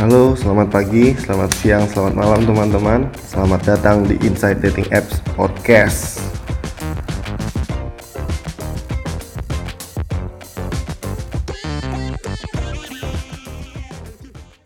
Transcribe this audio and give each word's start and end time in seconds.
Halo, 0.00 0.32
selamat 0.32 0.72
pagi, 0.72 1.12
selamat 1.12 1.50
siang, 1.60 1.84
selamat 1.84 2.16
malam 2.16 2.40
teman-teman. 2.48 3.12
Selamat 3.20 3.60
datang 3.68 4.00
di 4.08 4.16
Inside 4.24 4.64
Dating 4.64 4.88
Apps 4.96 5.20
Podcast. 5.36 6.16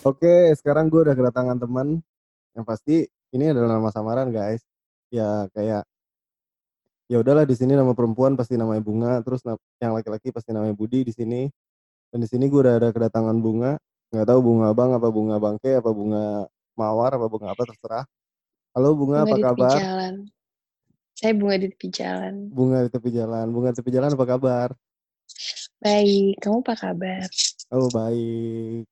Oke, 0.06 0.54
sekarang 0.54 0.86
gue 0.86 1.02
udah 1.02 1.18
kedatangan 1.18 1.58
teman. 1.58 1.98
Yang 2.54 2.64
pasti 2.70 2.96
ini 3.34 3.50
adalah 3.50 3.82
nama 3.82 3.90
samaran, 3.90 4.30
guys. 4.30 4.62
Ya 5.10 5.50
kayak 5.50 5.82
ya 7.10 7.18
udahlah 7.18 7.42
di 7.42 7.58
sini 7.58 7.74
nama 7.74 7.90
perempuan 7.90 8.38
pasti 8.38 8.54
namanya 8.54 8.86
Bunga, 8.86 9.18
terus 9.26 9.42
yang 9.82 9.98
laki-laki 9.98 10.30
pasti 10.30 10.54
namanya 10.54 10.78
Budi 10.78 11.02
di 11.02 11.10
sini. 11.10 11.50
Dan 12.14 12.22
di 12.22 12.30
sini 12.30 12.46
gue 12.46 12.70
udah 12.70 12.78
ada 12.78 12.94
kedatangan 12.94 13.34
Bunga. 13.42 13.74
Nggak 14.12 14.26
tahu 14.28 14.40
bunga 14.42 14.68
bang 14.72 14.90
apa 14.94 15.08
bunga 15.08 15.36
bangke 15.38 15.70
apa 15.74 15.90
bunga 15.90 16.24
mawar 16.76 17.10
apa 17.16 17.26
bunga 17.26 17.48
apa 17.52 17.62
terserah. 17.64 18.04
Halo 18.74 18.90
Bunga, 18.98 19.22
Bunga 19.22 19.30
apa 19.30 19.30
di 19.30 19.38
tepi 19.38 19.46
kabar? 19.54 19.76
jalan. 19.78 20.14
Saya 21.14 21.32
bunga 21.38 21.54
di 21.54 21.66
tepi 21.70 21.86
jalan. 21.94 22.34
Bunga 22.50 22.78
di 22.82 22.90
tepi 22.90 23.08
jalan. 23.14 23.46
Bunga 23.54 23.68
di 23.70 23.76
tepi 23.78 23.90
jalan 23.94 24.10
apa 24.10 24.26
kabar? 24.26 24.68
Baik, 25.78 26.34
kamu 26.42 26.58
apa 26.66 26.74
kabar? 26.74 27.26
Oh 27.70 27.86
baik. 27.88 28.82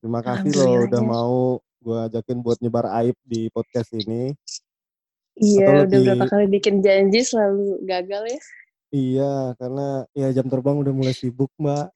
Terima 0.00 0.20
kasih 0.24 0.50
loh 0.56 0.88
udah 0.88 1.02
ya. 1.04 1.08
mau 1.08 1.36
gue 1.78 1.98
ajakin 2.08 2.38
buat 2.40 2.58
nyebar 2.64 2.88
aib 3.04 3.16
di 3.28 3.52
podcast 3.52 3.92
ini. 3.92 4.32
Iya, 5.36 5.68
Atau 5.68 5.84
udah 5.84 5.98
berapa 6.00 6.16
lebih- 6.24 6.30
kali 6.32 6.46
bikin 6.48 6.74
janji 6.80 7.20
selalu 7.22 7.84
gagal 7.84 8.24
ya. 8.24 8.40
Iya, 8.88 9.32
karena 9.60 9.86
ya 10.16 10.28
jam 10.32 10.48
terbang 10.48 10.80
udah 10.80 10.92
mulai 10.96 11.12
sibuk 11.12 11.52
mbak. 11.60 11.92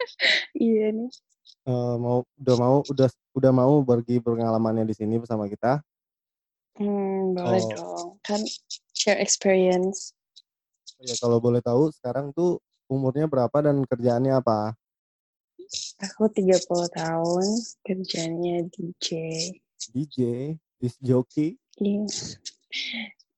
Iya 0.56 0.88
nih. 0.90 1.12
Eh, 1.60 1.94
mau 2.00 2.24
udah 2.40 2.56
mau 2.56 2.76
udah 2.84 3.08
udah 3.36 3.52
mau 3.52 3.72
pergi 3.84 4.18
pengalamannya 4.18 4.88
di 4.88 4.94
sini 4.96 5.20
bersama 5.20 5.46
kita. 5.46 5.84
Hmm, 6.78 7.36
boleh 7.36 7.62
Oh. 7.62 7.70
dong. 7.76 8.08
Kan 8.24 8.40
share 8.94 9.20
experience. 9.20 10.16
Ya 11.00 11.16
kalau 11.16 11.40
boleh 11.40 11.60
tahu 11.60 11.88
sekarang 11.92 12.32
tuh 12.32 12.60
umurnya 12.88 13.24
berapa 13.24 13.54
dan 13.60 13.84
kerjaannya 13.84 14.36
apa? 14.36 14.74
Aku 16.02 16.26
30 16.26 16.90
tahun, 16.90 17.46
kerjanya 17.86 18.66
DJ. 18.68 19.08
DJ, 19.94 20.18
disc 20.76 20.98
jockey. 20.98 21.56
Iya. 21.78 22.04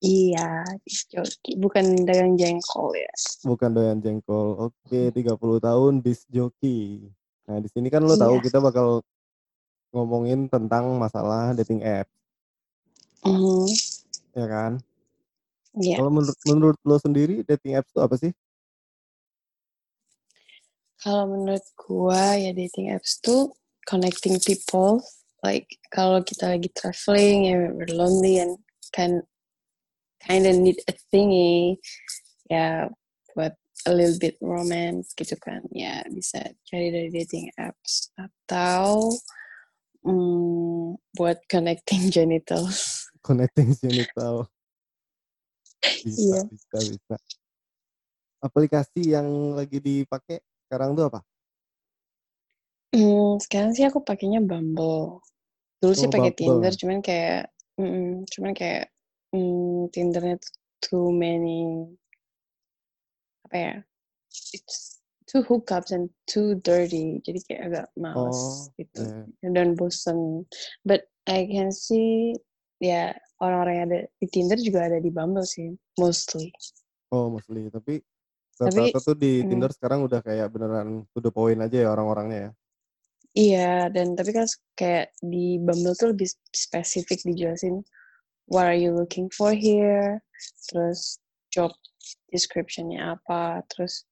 Iya, 0.02 0.48
disc 0.82 1.06
jockey. 1.12 1.54
Bukan 1.54 2.02
dagang 2.02 2.34
jengkol 2.34 2.96
ya. 2.96 3.12
bukan 3.44 3.70
doyan 3.70 3.98
jengkol. 4.00 4.70
Oke, 4.70 5.12
30 5.12 5.58
tahun 5.60 6.00
disc 6.00 6.26
jockey. 6.26 7.06
Nah, 7.52 7.60
di 7.60 7.68
sini 7.68 7.92
kan 7.92 8.00
lo 8.00 8.16
tahu 8.16 8.40
Iya. 8.40 8.48
kita 8.48 8.58
bakal 8.64 9.04
ngomongin 9.92 10.48
tentang 10.48 10.88
masalah 10.96 11.52
dating 11.52 11.84
app, 11.84 12.08
Mhm, 13.28 13.68
ya 14.32 14.46
kan? 14.48 14.72
Iya. 15.76 16.00
Kalau 16.00 16.08
menurut 16.08 16.38
menurut 16.48 16.78
lo 16.88 16.96
sendiri 16.96 17.44
dating 17.44 17.76
apps 17.76 17.92
itu 17.92 18.00
apa 18.00 18.16
sih? 18.16 18.32
Kalau 20.96 21.28
menurut 21.28 21.60
gua 21.76 22.40
ya 22.40 22.56
dating 22.56 22.88
apps 22.88 23.20
tuh 23.20 23.52
connecting 23.84 24.40
people. 24.40 25.04
Like 25.44 25.68
kalau 25.92 26.24
kita 26.24 26.56
lagi 26.56 26.72
traveling 26.72 27.52
ya 27.52 27.68
we're 27.68 27.92
lonely 27.92 28.40
and 28.40 28.56
can 28.96 29.26
kind 30.24 30.48
of 30.48 30.56
need 30.56 30.80
a 30.88 30.94
thingy 31.12 31.76
ya 32.48 32.88
buat 33.36 33.58
a 33.86 33.92
little 33.92 34.18
bit 34.18 34.38
romance 34.38 35.10
gitu 35.18 35.34
kan 35.40 35.62
ya 35.74 36.02
bisa 36.10 36.38
cari 36.68 36.88
dari 36.94 37.08
dating 37.10 37.50
apps 37.58 38.10
atau 38.14 39.10
mm, 40.06 40.98
buat 41.18 41.38
connecting 41.50 42.08
genitals. 42.14 43.10
Connecting 43.22 43.74
genital. 43.78 44.50
Bisa, 46.02 46.18
Iya. 46.18 46.40
bisa, 46.50 46.78
bisa. 46.82 47.16
Aplikasi 48.42 49.14
yang 49.14 49.54
lagi 49.54 49.78
dipakai 49.78 50.42
sekarang 50.66 50.98
tuh 50.98 51.06
apa? 51.06 51.20
Hmm, 52.92 53.38
sekarang 53.38 53.72
sih 53.72 53.86
aku 53.86 54.02
pakainya 54.02 54.42
Bumble. 54.42 55.22
Dulu 55.78 55.92
sih 55.94 56.10
Oh, 56.10 56.12
pakai 56.12 56.34
Bumble. 56.34 56.38
Tinder, 56.38 56.72
cuman 56.74 56.98
kayak, 57.00 57.42
mm, 57.78 58.26
cuman 58.28 58.52
kayak 58.52 58.90
mm, 59.30 59.88
Tindernya 59.94 60.36
too 60.82 61.14
many, 61.14 61.86
apa 63.52 63.56
ya? 63.60 63.74
It's 64.56 65.04
too 65.28 65.44
hookups 65.44 65.92
and 65.92 66.08
too 66.24 66.56
dirty, 66.64 67.20
jadi 67.20 67.38
kayak 67.44 67.62
agak 67.68 67.86
males 68.00 68.40
Oh, 68.40 68.72
gitu 68.80 69.04
iya. 69.44 69.52
dan 69.52 69.76
bosen. 69.76 70.48
But 70.88 71.04
I 71.28 71.44
can 71.44 71.68
see 71.68 72.32
ya 72.80 73.12
orang-orang 73.44 73.74
yang 73.76 73.86
ada 73.92 74.00
di 74.16 74.26
Tinder 74.32 74.56
juga 74.56 74.88
ada 74.88 74.98
di 75.04 75.12
Bumble 75.12 75.44
sih, 75.44 75.68
mostly. 76.00 76.48
Oh, 77.12 77.28
mostly. 77.28 77.68
Tapi 77.68 78.00
Tapi, 78.56 78.88
rata-rata 78.88 79.12
tuh 79.12 79.16
di 79.20 79.44
mm. 79.44 79.48
Tinder 79.52 79.70
sekarang 79.72 80.04
udah 80.04 80.20
kayak 80.24 80.48
beneran 80.48 81.04
to 81.12 81.20
the 81.20 81.28
point 81.28 81.60
aja 81.60 81.84
ya 81.84 81.88
orang-orangnya 81.92 82.38
ya. 82.48 82.50
Iya, 83.32 83.72
dan 83.88 84.12
tapi 84.12 84.36
kan 84.36 84.44
kayak 84.76 85.12
di 85.20 85.56
Bumble 85.60 85.96
tuh 85.96 86.12
lebih 86.12 86.28
spesifik 86.52 87.24
dijelasin 87.24 87.80
what 88.50 88.68
are 88.68 88.76
you 88.76 88.92
looking 88.92 89.30
for 89.32 89.54
here, 89.56 90.20
terus 90.68 91.21
job 91.52 91.70
description-nya 92.32 93.20
apa, 93.20 93.62
terus 93.68 94.08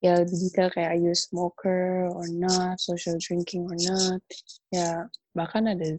ya 0.00 0.18
lebih 0.18 0.48
detail 0.48 0.72
kayak 0.72 0.90
are 0.96 1.00
you 1.00 1.12
a 1.12 1.18
smoker 1.18 2.08
or 2.10 2.26
not, 2.32 2.80
social 2.80 3.14
drinking 3.20 3.68
or 3.68 3.76
not, 3.76 4.22
ya 4.72 5.06
bahkan 5.36 5.68
ada 5.68 5.94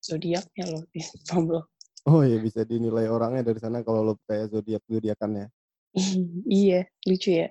zodiaknya 0.00 0.64
loh 0.70 0.82
di 0.94 1.02
Bumble. 1.28 1.66
Oh 2.02 2.26
ya 2.26 2.38
bisa 2.42 2.66
dinilai 2.66 3.06
orangnya 3.06 3.50
dari 3.50 3.62
sana 3.62 3.82
kalau 3.86 4.02
lo 4.02 4.14
kayak 4.26 4.50
zodiak 4.50 4.82
zodiakan 4.90 5.30
ya. 5.38 5.46
iya, 6.48 6.80
lucu 7.06 7.30
ya. 7.30 7.48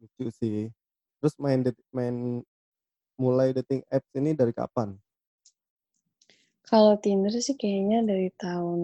Lucu 0.00 0.28
sih. 0.36 0.68
Terus 1.20 1.34
main 1.40 1.60
main 1.92 2.44
mulai 3.20 3.52
dating 3.52 3.84
apps 3.92 4.08
ini 4.16 4.32
dari 4.32 4.52
kapan? 4.52 4.96
Kalau 6.70 6.94
Tinder 7.02 7.34
sih 7.34 7.58
kayaknya 7.58 8.06
dari 8.06 8.30
tahun 8.38 8.80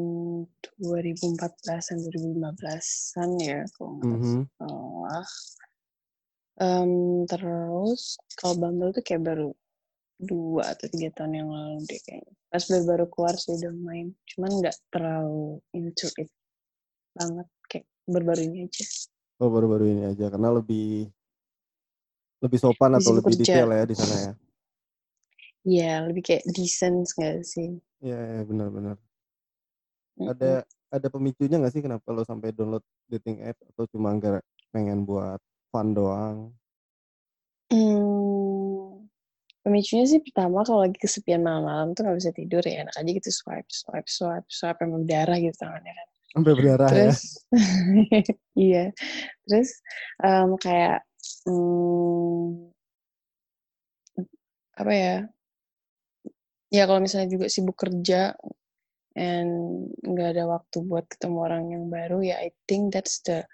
2014-an, 0.83 2.03
2015-an 2.03 3.31
ya, 3.39 3.63
kalau 3.79 4.03
nggak 4.03 4.11
Mhm. 4.11 4.43
salah. 4.59 5.27
Em, 6.59 6.93
terus 7.31 8.19
kalau 8.35 8.55
Bumble 8.59 8.91
tuh 8.91 9.05
kayak 9.07 9.23
baru 9.23 9.49
dua 10.19 10.75
atau 10.75 10.89
tiga 10.91 11.13
tahun 11.15 11.33
yang 11.45 11.49
lalu 11.53 11.79
deh 11.87 12.01
kayaknya. 12.03 12.35
Pas 12.51 12.65
baru-baru 12.67 13.05
keluar 13.13 13.35
sih 13.39 13.53
udah 13.55 13.73
main, 13.77 14.07
cuman 14.35 14.51
nggak 14.65 14.77
terlalu 14.91 15.61
into 15.77 16.09
it 16.19 16.31
banget 17.15 17.47
kayak 17.71 17.87
baru-baru 18.09 18.41
ini 18.51 18.59
aja. 18.67 18.85
Oh 19.39 19.49
baru-baru 19.53 19.85
ini 19.95 20.03
aja 20.11 20.27
karena 20.33 20.49
lebih 20.51 21.13
lebih 22.41 22.59
sopan 22.59 22.99
atau 22.99 23.13
lebih 23.15 23.37
kerja. 23.37 23.63
detail 23.63 23.69
ya 23.71 23.85
di 23.87 23.95
sana 23.95 24.17
ya. 24.17 24.33
Iya, 25.67 26.07
lebih 26.07 26.23
kayak 26.23 26.45
decent 26.55 27.11
nggak 27.19 27.43
sih? 27.43 27.75
Iya 27.99 28.19
ya, 28.23 28.41
benar-benar. 28.47 28.97
Mm-mm. 30.17 30.31
Ada 30.31 30.63
ada 30.95 31.09
pemicunya 31.11 31.59
nggak 31.59 31.75
sih 31.75 31.83
kenapa 31.83 32.07
lo 32.15 32.23
sampai 32.23 32.55
download 32.55 32.87
dating 33.11 33.43
app 33.43 33.59
atau 33.75 33.85
cuma 33.91 34.15
nggak 34.15 34.41
pengen 34.71 35.03
buat 35.03 35.43
fun 35.75 35.91
doang? 35.91 36.55
Hmm, 37.67 39.11
pemicunya 39.67 40.07
sih 40.07 40.23
pertama 40.23 40.63
kalau 40.63 40.87
lagi 40.87 40.95
kesepian 41.03 41.43
malam-malam 41.43 41.99
tuh 41.99 42.07
nggak 42.07 42.19
bisa 42.23 42.31
tidur 42.31 42.63
ya 42.63 42.87
enak 42.87 42.95
aja 42.95 43.11
gitu 43.11 43.31
swipe 43.35 43.67
swipe 43.67 44.07
swipe 44.07 44.47
swipe 44.47 44.79
sampai 44.79 45.03
berdarah 45.03 45.37
gitu 45.43 45.57
tangannya 45.59 45.93
kan. 45.99 46.09
Sampai 46.31 46.53
berdarah 46.55 46.87
ya. 46.87 46.95
Terus 46.95 47.21
iya, 48.71 48.85
terus 49.51 49.71
em, 50.23 50.55
kayak 50.63 51.03
hmm, 51.51 52.71
apa 54.79 54.93
ya? 54.95 55.17
Ya 56.77 56.85
kalau 56.85 57.01
misalnya 57.01 57.33
juga 57.33 57.49
sibuk 57.49 57.81
kerja 57.81 58.37
and 59.17 59.89
nggak 60.05 60.37
ada 60.37 60.45
waktu 60.45 60.85
buat 60.85 61.09
ketemu 61.09 61.37
orang 61.41 61.65
yang 61.73 61.85
baru 61.89 62.21
ya 62.21 62.37
I 62.37 62.53
think 62.69 62.93
that's 62.93 63.25
the 63.25 63.49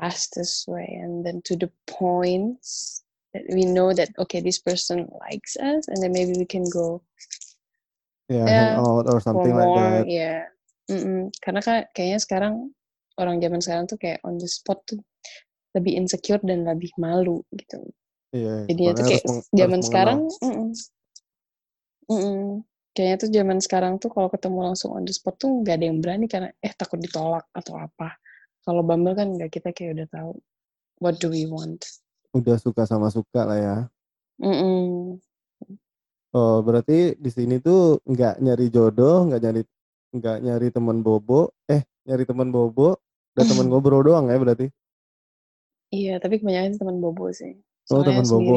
fastest 0.00 0.64
way 0.64 0.88
and 1.04 1.20
then 1.28 1.44
to 1.44 1.60
the 1.60 1.68
points 1.84 3.04
that 3.36 3.44
we 3.52 3.68
know 3.68 3.92
that 3.92 4.08
okay 4.16 4.40
this 4.40 4.56
person 4.56 5.04
likes 5.28 5.60
us 5.60 5.84
and 5.92 6.00
then 6.00 6.16
maybe 6.16 6.32
we 6.40 6.48
can 6.48 6.64
go 6.72 7.04
Ya, 8.32 8.44
Yeah, 8.44 8.76
hangout 8.76 9.08
or 9.08 9.20
for 9.20 9.24
something 9.24 9.52
like 9.52 9.68
more 9.68 9.92
that. 10.00 10.04
ya 10.08 10.32
Mm-mm. 10.88 11.28
karena 11.44 11.60
kan 11.60 11.76
kayaknya 11.92 12.20
sekarang 12.24 12.54
orang 13.20 13.36
zaman 13.44 13.60
sekarang 13.60 13.84
tuh 13.84 14.00
kayak 14.00 14.24
on 14.24 14.40
the 14.40 14.48
spot 14.48 14.80
tuh 14.88 15.00
lebih 15.76 16.00
insecure 16.00 16.40
dan 16.40 16.64
lebih 16.64 16.92
malu 16.96 17.44
gitu 17.52 17.92
Iya, 18.32 18.68
jadinya 18.68 18.92
tuh 18.96 19.04
soalnya 19.04 19.20
kayak 19.20 19.24
zaman 19.56 19.80
sekarang. 19.84 20.18
Mm-mm. 22.08 22.64
kayaknya 22.96 23.16
tuh 23.20 23.30
zaman 23.30 23.58
sekarang 23.60 23.94
tuh 24.00 24.10
kalau 24.10 24.32
ketemu 24.32 24.72
langsung 24.72 24.96
on 24.96 25.04
the 25.04 25.12
spot 25.12 25.36
tuh 25.36 25.62
nggak 25.62 25.78
ada 25.78 25.84
yang 25.86 25.98
berani 26.00 26.26
karena 26.26 26.48
eh 26.58 26.72
takut 26.72 26.98
ditolak 26.98 27.44
atau 27.52 27.76
apa 27.76 28.16
kalau 28.64 28.82
Bumble 28.82 29.14
kan 29.14 29.28
nggak 29.32 29.52
kita 29.52 29.70
kayak 29.76 30.02
udah 30.02 30.08
tahu 30.08 30.32
what 30.98 31.20
do 31.20 31.28
we 31.30 31.44
want 31.44 31.84
udah 32.36 32.56
suka 32.60 32.84
sama 32.84 33.08
suka 33.08 33.44
lah 33.44 33.58
ya. 33.58 33.76
Mm-mm. 34.38 35.18
Oh, 36.36 36.60
berarti 36.60 37.16
di 37.16 37.30
sini 37.32 37.56
tuh 37.58 38.04
nggak 38.04 38.44
nyari 38.44 38.68
jodoh, 38.68 39.24
nggak 39.26 39.40
nyari 39.40 39.62
nggak 40.12 40.36
nyari 40.44 40.68
teman 40.68 41.00
bobo, 41.00 41.56
eh 41.66 41.82
nyari 42.04 42.24
teman 42.28 42.52
bobo 42.52 43.00
dan 43.32 43.48
teman 43.48 43.66
ngobrol 43.72 44.04
doang 44.04 44.28
ya 44.28 44.36
berarti? 44.36 44.68
Iya, 45.88 46.20
tapi 46.20 46.36
kebanyakan 46.36 46.76
teman 46.76 46.96
bobo 47.00 47.32
sih. 47.32 47.56
Oh, 47.88 48.04
Soalnya 48.04 48.20
teman 48.20 48.26
bobo. 48.28 48.56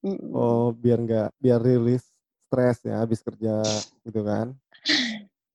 Mm-mm. 0.00 0.32
Oh, 0.32 0.72
biar 0.72 0.98
nggak 1.04 1.28
biar 1.36 1.60
rilis 1.60 2.11
stres 2.52 2.84
ya 2.84 3.00
habis 3.00 3.24
kerja 3.24 3.64
gitu 4.04 4.20
kan? 4.28 4.52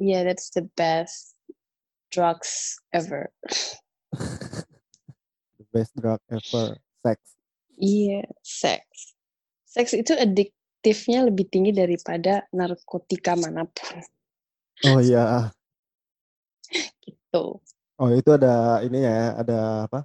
Yeah, 0.02 0.26
that's 0.26 0.50
the 0.50 0.66
best 0.74 1.38
drugs 2.10 2.82
ever. 2.90 3.30
The 5.62 5.66
best 5.70 5.94
drug 5.94 6.18
ever, 6.34 6.82
sex. 7.06 7.18
Iya, 7.78 8.26
seks. 8.42 9.14
Seks 9.70 9.94
itu 9.94 10.18
adiktifnya 10.18 11.30
lebih 11.30 11.46
tinggi 11.54 11.70
daripada 11.70 12.50
narkotika 12.50 13.38
mana 13.38 13.70
pun. 13.70 14.02
Oh 14.90 14.98
iya. 14.98 15.54
Gitu. 17.06 17.62
Oh 17.98 18.10
itu 18.10 18.30
ada 18.34 18.82
ini 18.82 19.06
ya, 19.06 19.38
ada 19.38 19.86
apa? 19.86 20.00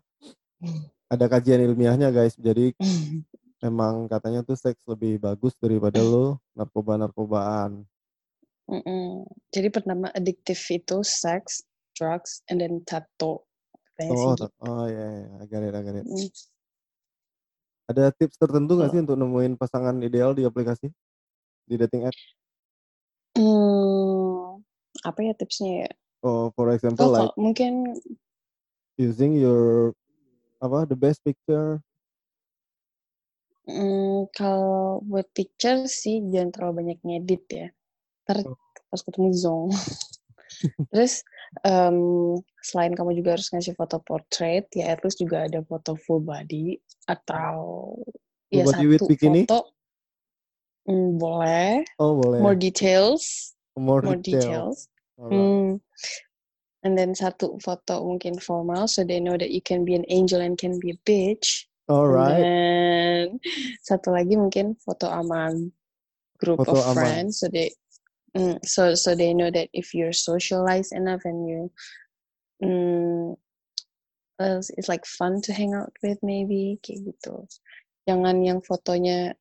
Ada 1.08 1.24
kajian 1.28 1.64
ilmiahnya 1.72 2.12
guys. 2.12 2.36
Jadi 2.36 2.76
emang 3.62 4.10
katanya 4.10 4.42
tuh 4.42 4.58
seks 4.58 4.82
lebih 4.90 5.22
bagus 5.22 5.54
daripada 5.62 6.02
lo 6.02 6.42
narkoba-narkobaan. 6.58 7.86
Mm-mm. 8.68 9.26
Jadi 9.54 9.68
pertama 9.70 10.10
adiktif 10.12 10.58
itu 10.70 11.00
seks, 11.06 11.62
drugs, 11.94 12.42
and 12.50 12.58
then. 12.58 12.82
Katanya 12.82 14.14
sih 14.18 14.26
Oh, 14.26 14.34
gitu. 14.34 14.46
oh 14.66 14.84
iya, 14.90 15.06
iya, 15.22 15.28
I 15.38 15.44
got 15.46 15.62
it, 15.62 15.74
I 15.74 15.82
got 15.82 15.96
it. 15.98 16.04
Mm. 16.06 16.28
Ada 17.92 18.04
tips 18.14 18.36
tertentu 18.38 18.78
nggak 18.78 18.90
Oh. 18.90 18.94
sih 18.94 19.00
untuk 19.02 19.16
nemuin 19.18 19.52
pasangan 19.58 19.96
ideal 20.02 20.32
di 20.32 20.46
aplikasi? 20.46 20.88
Di 21.66 21.74
dating 21.78 22.08
app? 22.08 22.16
Hmm, 23.36 24.60
apa 25.02 25.18
ya 25.24 25.32
tipsnya 25.32 25.88
ya? 25.88 25.90
Oh, 26.22 26.54
for 26.54 26.70
example 26.70 27.08
Oh, 27.08 27.12
like 27.12 27.34
mungkin 27.34 27.98
using 28.96 29.34
your 29.34 29.92
apa 30.62 30.86
the 30.86 30.94
best 30.96 31.20
picture. 31.26 31.82
Mm, 33.64 34.30
kalau 34.34 35.00
buat 35.04 35.26
picture 35.34 35.84
sih 35.86 36.18
jangan 36.30 36.50
terlalu 36.50 36.72
banyak 36.84 36.98
ngedit 37.04 37.44
ya. 37.50 37.66
Ntar 38.26 38.46
Oh. 38.46 38.56
pas 38.90 39.00
ketemu 39.02 39.30
zong. 39.34 39.70
Terus 40.92 41.24
em, 41.64 41.98
selain 42.60 42.92
kamu 42.94 43.18
juga 43.18 43.34
harus 43.34 43.48
ngasih 43.50 43.74
foto 43.74 43.98
portrait, 44.04 44.68
ya 44.76 44.92
at 44.94 45.00
least 45.02 45.18
juga 45.18 45.48
ada 45.48 45.64
foto 45.64 45.96
full 45.96 46.20
body 46.22 46.76
atau 47.08 47.96
Full 48.52 48.60
ya 48.60 48.64
body 48.68 48.84
satu 49.00 49.06
bikini? 49.08 49.42
foto 49.48 49.58
mm, 50.86 51.10
boleh. 51.18 51.82
Oh 51.98 52.14
boleh. 52.20 52.38
More 52.44 52.54
details, 52.54 53.54
More 53.74 54.04
more 54.04 54.20
detail. 54.20 54.70
details. 54.76 54.78
Alright. 55.16 55.32
Hmm. 55.34 55.68
And 56.82 56.98
then 56.98 57.14
satu 57.14 57.62
foto 57.62 58.02
mungkin 58.02 58.42
formal, 58.42 58.90
so 58.90 59.06
they 59.06 59.22
know 59.22 59.38
that 59.38 59.54
you 59.54 59.62
can 59.62 59.86
be 59.86 59.94
an 59.94 60.02
angel 60.10 60.42
and 60.42 60.58
can 60.58 60.82
be 60.82 60.90
a 60.92 60.98
bitch. 61.06 61.64
Alright. 61.92 62.40
then 62.40 63.26
satu 63.84 64.16
lagi 64.16 64.40
mungkin 64.40 64.78
foto 64.80 65.12
aman 65.12 65.68
group 66.40 66.64
Foto 66.64 66.80
of 66.80 66.96
aman. 66.96 66.96
friends, 66.96 67.44
so 67.44 67.46
they 67.52 67.70
mm, 68.32 68.56
so 68.64 68.96
so 68.96 69.12
they 69.12 69.36
know 69.36 69.52
that 69.52 69.68
if 69.76 69.92
you're 69.92 70.16
socialized 70.16 70.96
enough 70.96 71.22
and 71.28 71.44
you 71.44 71.60
mm, 72.64 73.36
uh, 74.40 74.58
it's 74.58 74.88
like 74.88 75.04
fun 75.04 75.38
to 75.44 75.52
hang 75.52 75.76
out 75.76 75.92
with 76.00 76.18
maybe 76.24 76.80
kayak 76.80 77.12
gitu. 77.12 77.46
Jangan 78.08 78.42
yang 78.42 78.58
fotonya 78.64 79.36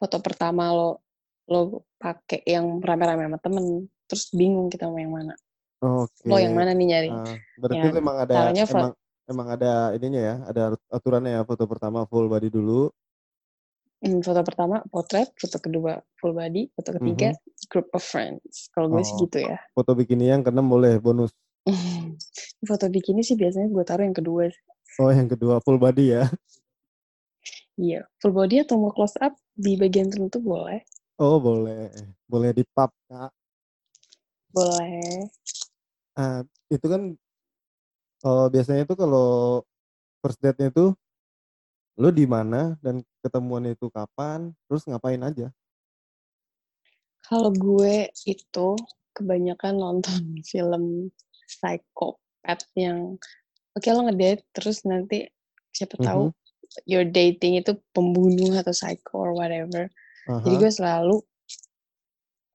foto 0.00 0.18
pertama 0.18 0.72
lo 0.74 1.04
lo 1.46 1.86
pakai 2.00 2.42
yang 2.48 2.80
rame-rame 2.82 3.28
sama 3.28 3.38
temen, 3.38 3.86
terus 4.10 4.32
bingung 4.34 4.72
kita 4.72 4.88
mau 4.90 4.98
yang 4.98 5.14
mana. 5.14 5.34
Oke. 5.82 6.26
Lo 6.26 6.38
yang 6.38 6.54
mana 6.54 6.74
nih 6.74 6.86
nyari? 6.86 7.10
Ah, 7.10 7.36
berarti 7.58 7.78
Yang 7.78 7.94
memang 7.98 8.16
ada 8.22 8.34
emang 8.50 8.94
emang 9.32 9.48
ada 9.48 9.96
ininya 9.96 10.20
ya, 10.20 10.36
ada 10.46 10.62
aturannya 10.92 11.40
ya. 11.40 11.42
Foto 11.48 11.64
pertama 11.64 12.04
full 12.04 12.28
body 12.28 12.52
dulu. 12.52 12.92
Hmm, 14.02 14.18
foto 14.18 14.42
pertama 14.42 14.82
potret, 14.90 15.30
foto 15.38 15.56
kedua 15.62 16.02
full 16.18 16.34
body, 16.34 16.68
foto 16.74 16.98
ketiga 16.98 17.32
group 17.70 17.86
of 17.96 18.02
friends. 18.02 18.68
Kalau 18.74 18.92
gue 18.92 19.00
sih. 19.00 19.14
Oh. 19.14 19.20
gitu 19.24 19.38
ya. 19.46 19.56
Foto 19.72 19.94
bikini 19.96 20.28
yang 20.28 20.42
keenam 20.44 20.66
boleh 20.66 20.98
bonus. 21.00 21.30
foto 22.68 22.86
bikini 22.90 23.22
sih 23.22 23.38
biasanya 23.38 23.70
gue 23.70 23.84
taruh 23.86 24.04
yang 24.04 24.14
kedua. 24.14 24.50
sih. 24.50 25.00
Oh 25.00 25.08
yang 25.08 25.30
kedua 25.30 25.62
full 25.62 25.78
body 25.80 26.18
ya. 26.18 26.26
Iya, 27.80 28.04
full 28.20 28.36
body 28.36 28.60
atau 28.62 28.76
mau 28.76 28.92
close 28.92 29.16
up 29.22 29.32
di 29.56 29.80
bagian 29.80 30.12
tertentu 30.12 30.42
boleh. 30.44 30.84
Oh 31.16 31.40
boleh. 31.40 31.88
Boleh 32.28 32.50
di 32.52 32.66
pub 32.68 32.90
kak. 33.08 33.32
Boleh. 34.52 35.30
Ah, 36.12 36.44
itu 36.68 36.84
kan 36.84 37.16
eh, 38.22 38.46
biasanya 38.52 38.82
itu 38.86 38.94
kalau 38.94 39.62
first 40.22 40.38
date-nya 40.38 40.70
itu 40.70 40.94
lu 42.00 42.08
di 42.08 42.24
mana 42.24 42.78
dan 42.80 43.04
ketemuannya 43.20 43.76
itu 43.76 43.92
kapan, 43.92 44.50
terus 44.66 44.88
ngapain 44.88 45.20
aja? 45.20 45.52
Kalau 47.22 47.52
gue 47.52 48.10
itu 48.26 48.68
kebanyakan 49.12 49.78
nonton 49.78 50.20
film 50.50 51.12
psikopat 51.46 52.64
yang 52.74 53.20
oke 53.76 53.88
lo 53.92 54.00
ngedate 54.08 54.42
terus 54.56 54.82
nanti 54.88 55.28
siapa 55.72 55.96
tahu 56.00 56.28
Mhm. 56.28 56.40
your 56.88 57.04
dating 57.04 57.60
itu 57.60 57.76
pembunuh 57.92 58.56
atau 58.56 58.72
psycho 58.72 59.20
or 59.20 59.32
whatever. 59.36 59.92
Jadi 60.24 60.54
Aha. 60.56 60.60
gue 60.64 60.72
selalu 60.72 61.16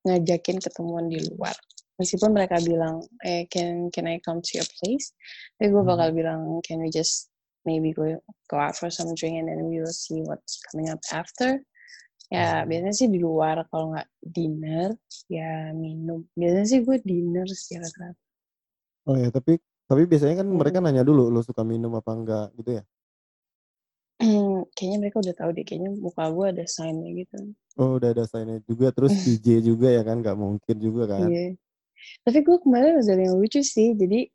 ngajakin 0.07 0.57
ketemuan 0.57 1.05
di 1.05 1.21
luar. 1.29 1.53
Meskipun 1.97 2.29
mereka 2.29 2.61
bilang, 2.61 3.01
eh 3.25 3.49
can 3.49 3.89
can 3.89 4.05
I 4.05 4.21
come 4.21 4.41
to 4.41 4.51
your 4.53 4.69
place? 4.77 5.17
Tapi 5.57 5.73
gue 5.73 5.83
bakal 5.83 6.13
bilang, 6.13 6.61
can 6.61 6.77
we 6.81 6.94
just 6.94 7.33
maybe 7.65 7.91
go 7.91 8.05
go 8.47 8.57
out 8.61 8.77
for 8.77 8.94
some 8.94 9.11
drink 9.17 9.41
and 9.41 9.49
then 9.49 9.65
we 9.65 9.81
will 9.81 9.91
see 9.91 10.21
what's 10.21 10.61
coming 10.69 10.94
up 10.94 11.01
after. 11.09 11.57
Ya 12.27 12.67
biasanya 12.67 12.94
sih 12.94 13.07
di 13.07 13.23
luar 13.23 13.65
kalau 13.71 13.95
nggak 13.95 14.07
dinner 14.21 14.94
ya 15.31 15.73
minum. 15.73 16.27
Biasanya 16.38 16.67
sih 16.69 16.79
gue 16.85 16.97
dinner 17.01 17.47
sih 17.49 17.79
rata-rata. 17.81 18.19
Oh 19.07 19.15
ya, 19.15 19.31
tapi 19.31 19.57
tapi 19.88 20.03
biasanya 20.03 20.44
kan 20.44 20.47
mereka 20.51 20.83
Mm. 20.83 20.85
nanya 20.91 21.03
dulu 21.07 21.31
lu 21.31 21.39
suka 21.39 21.63
minum 21.63 21.95
apa 21.95 22.11
enggak 22.11 22.47
gitu 22.59 22.71
ya. 22.77 22.83
kayaknya 24.75 24.97
mereka 24.99 25.18
udah 25.23 25.35
tahu 25.37 25.49
deh. 25.56 25.63
Kayaknya 25.63 25.92
muka 25.97 26.23
gue 26.30 26.45
ada 26.51 26.66
sign-nya 26.68 27.09
gitu. 27.16 27.37
Oh, 27.77 28.01
udah 28.01 28.09
ada 28.09 28.25
sign 28.25 28.57
juga 28.66 28.89
terus 28.89 29.13
DJ 29.23 29.61
juga 29.61 29.87
ya 29.94 30.01
kan 30.01 30.19
nggak 30.19 30.37
mungkin 30.37 30.75
juga 30.81 31.04
kan. 31.09 31.30
Iya. 31.30 31.57
Tapi 32.23 32.44
gue 32.44 32.57
kemarin 32.61 32.99
ada 32.99 33.18
yang 33.18 33.37
lucu 33.37 33.61
sih. 33.63 33.94
Jadi 33.97 34.27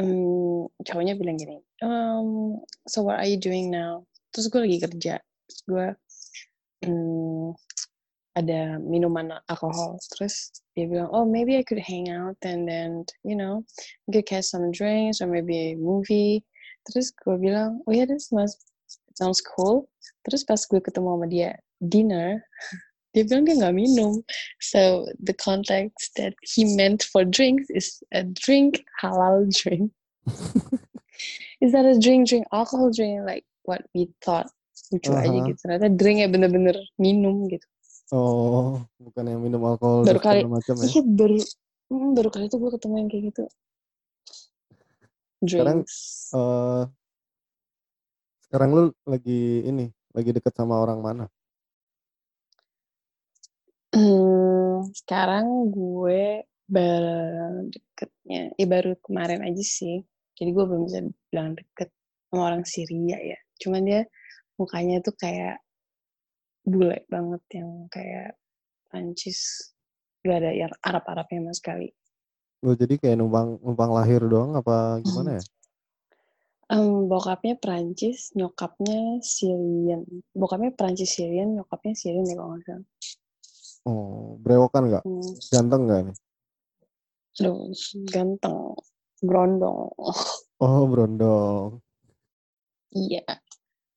em, 0.00 0.66
cowoknya 0.86 1.14
bilang 1.18 1.36
gini, 1.36 1.58
um, 1.84 2.60
so 2.88 3.04
what 3.04 3.20
are 3.20 3.28
you 3.28 3.40
doing 3.40 3.68
now? 3.68 4.04
Terus 4.32 4.48
gue 4.48 4.60
lagi 4.62 4.78
kerja. 4.80 5.14
Terus 5.20 5.60
gue 5.66 5.86
em, 6.86 7.52
ada 8.38 8.78
minuman 8.80 9.42
alkohol. 9.50 9.98
Terus 10.16 10.64
dia 10.78 10.86
bilang, 10.86 11.10
oh 11.10 11.26
maybe 11.26 11.58
I 11.58 11.66
could 11.66 11.82
hang 11.82 12.08
out 12.08 12.38
and 12.46 12.64
then 12.64 13.04
you 13.26 13.34
know 13.34 13.66
could 14.08 14.24
catch 14.24 14.48
some 14.48 14.70
drinks 14.70 15.20
or 15.20 15.28
maybe 15.28 15.74
a 15.74 15.80
movie. 15.80 16.46
Terus 16.88 17.12
gue 17.12 17.36
bilang, 17.36 17.84
oh 17.84 17.92
yeah, 17.92 18.08
this 18.08 18.32
must 18.32 18.70
sounds 19.18 19.44
cool. 19.44 19.90
Terus 20.24 20.46
pas 20.46 20.60
gue 20.60 20.80
ketemu 20.80 21.08
sama 21.12 21.26
dia 21.28 21.50
dinner, 21.80 22.40
dia 23.10 23.22
bilang 23.26 23.44
dia 23.46 23.58
nggak 23.58 23.76
minum. 23.76 24.22
So 24.62 25.06
the 25.18 25.34
context 25.34 26.14
that 26.16 26.34
he 26.46 26.64
meant 26.78 27.02
for 27.02 27.26
drinks 27.26 27.66
is 27.70 28.02
a 28.14 28.22
drink 28.22 28.86
halal 29.02 29.50
drink. 29.50 29.90
is 31.64 31.72
that 31.72 31.84
a 31.84 31.98
drink 31.98 32.28
drink 32.30 32.46
alcohol 32.54 32.92
drink 32.92 33.26
like 33.26 33.44
what 33.66 33.82
we 33.94 34.08
thought 34.22 34.48
lucu 34.90 35.10
aja 35.14 35.30
Aha. 35.30 35.46
gitu. 35.50 35.58
Ternyata 35.66 35.86
drinknya 35.90 36.26
bener-bener 36.30 36.76
minum 36.98 37.46
gitu. 37.50 37.66
Oh, 38.10 38.82
bukan 38.98 39.22
yang 39.22 39.38
minum 39.38 39.62
alkohol 39.62 40.02
Baru 40.02 40.18
kali, 40.18 40.42
macam 40.42 40.74
ya. 40.82 40.86
iya 40.90 41.02
baru 41.06 41.38
mm, 41.94 42.10
baru 42.18 42.28
kali 42.34 42.44
itu 42.50 42.58
gue 42.58 42.70
ketemu 42.74 42.94
yang 42.98 43.08
kayak 43.10 43.24
gitu. 43.30 43.44
Sekarang, 45.40 45.78
Drinks. 45.86 45.96
Eh, 46.34 46.84
sekarang 48.50 48.70
lu 48.74 48.84
lagi 49.06 49.62
ini, 49.62 49.86
lagi 50.10 50.30
deket 50.34 50.52
sama 50.58 50.82
orang 50.82 50.98
mana? 51.00 51.24
Hmm, 53.90 54.86
sekarang 54.94 55.74
gue 55.74 56.46
baru 56.70 57.66
deketnya, 57.66 58.54
ya 58.54 58.66
baru 58.70 58.94
kemarin 59.02 59.42
aja 59.42 59.64
sih. 59.66 60.06
Jadi 60.38 60.50
gue 60.54 60.64
belum 60.64 60.86
bisa 60.86 61.02
bilang 61.28 61.58
deket 61.58 61.90
sama 62.30 62.54
orang 62.54 62.62
Syria 62.62 63.18
ya. 63.18 63.38
Cuman 63.58 63.82
dia 63.82 64.06
mukanya 64.54 65.02
tuh 65.02 65.18
kayak 65.18 65.58
bule 66.62 67.02
banget 67.10 67.42
yang 67.58 67.90
kayak 67.90 68.38
Prancis. 68.86 69.72
Gak 70.22 70.38
ada 70.38 70.52
yang 70.54 70.72
Arab-Arabnya 70.84 71.42
sama 71.42 71.52
sekali. 71.56 71.88
Lu 72.62 72.76
jadi 72.76 72.94
kayak 72.94 73.16
numpang 73.18 73.58
numpang 73.58 73.90
lahir 73.90 74.20
doang 74.22 74.54
apa 74.54 75.00
gimana 75.02 75.40
ya? 75.40 75.42
Em, 76.70 77.10
bokapnya 77.10 77.58
Prancis, 77.58 78.30
nyokapnya 78.38 79.18
Syrian. 79.26 80.06
Bokapnya 80.30 80.70
Prancis 80.70 81.10
Syrian, 81.10 81.58
nyokapnya 81.58 81.98
Syrian 81.98 82.30
ya 82.30 82.38
kalau 82.38 82.54
nggak 82.54 82.64
salah. 82.68 82.86
Oh, 83.88 84.36
brewokan 84.40 84.92
nggak? 84.92 85.04
Hmm. 85.04 85.32
Ganteng 85.48 85.82
nggak 85.88 86.00
nih? 86.10 86.16
Aduh, 87.40 87.72
ganteng, 88.12 88.76
berondong. 89.24 89.88
Oh, 90.60 90.84
berondong. 90.84 91.80
Iya, 92.92 93.24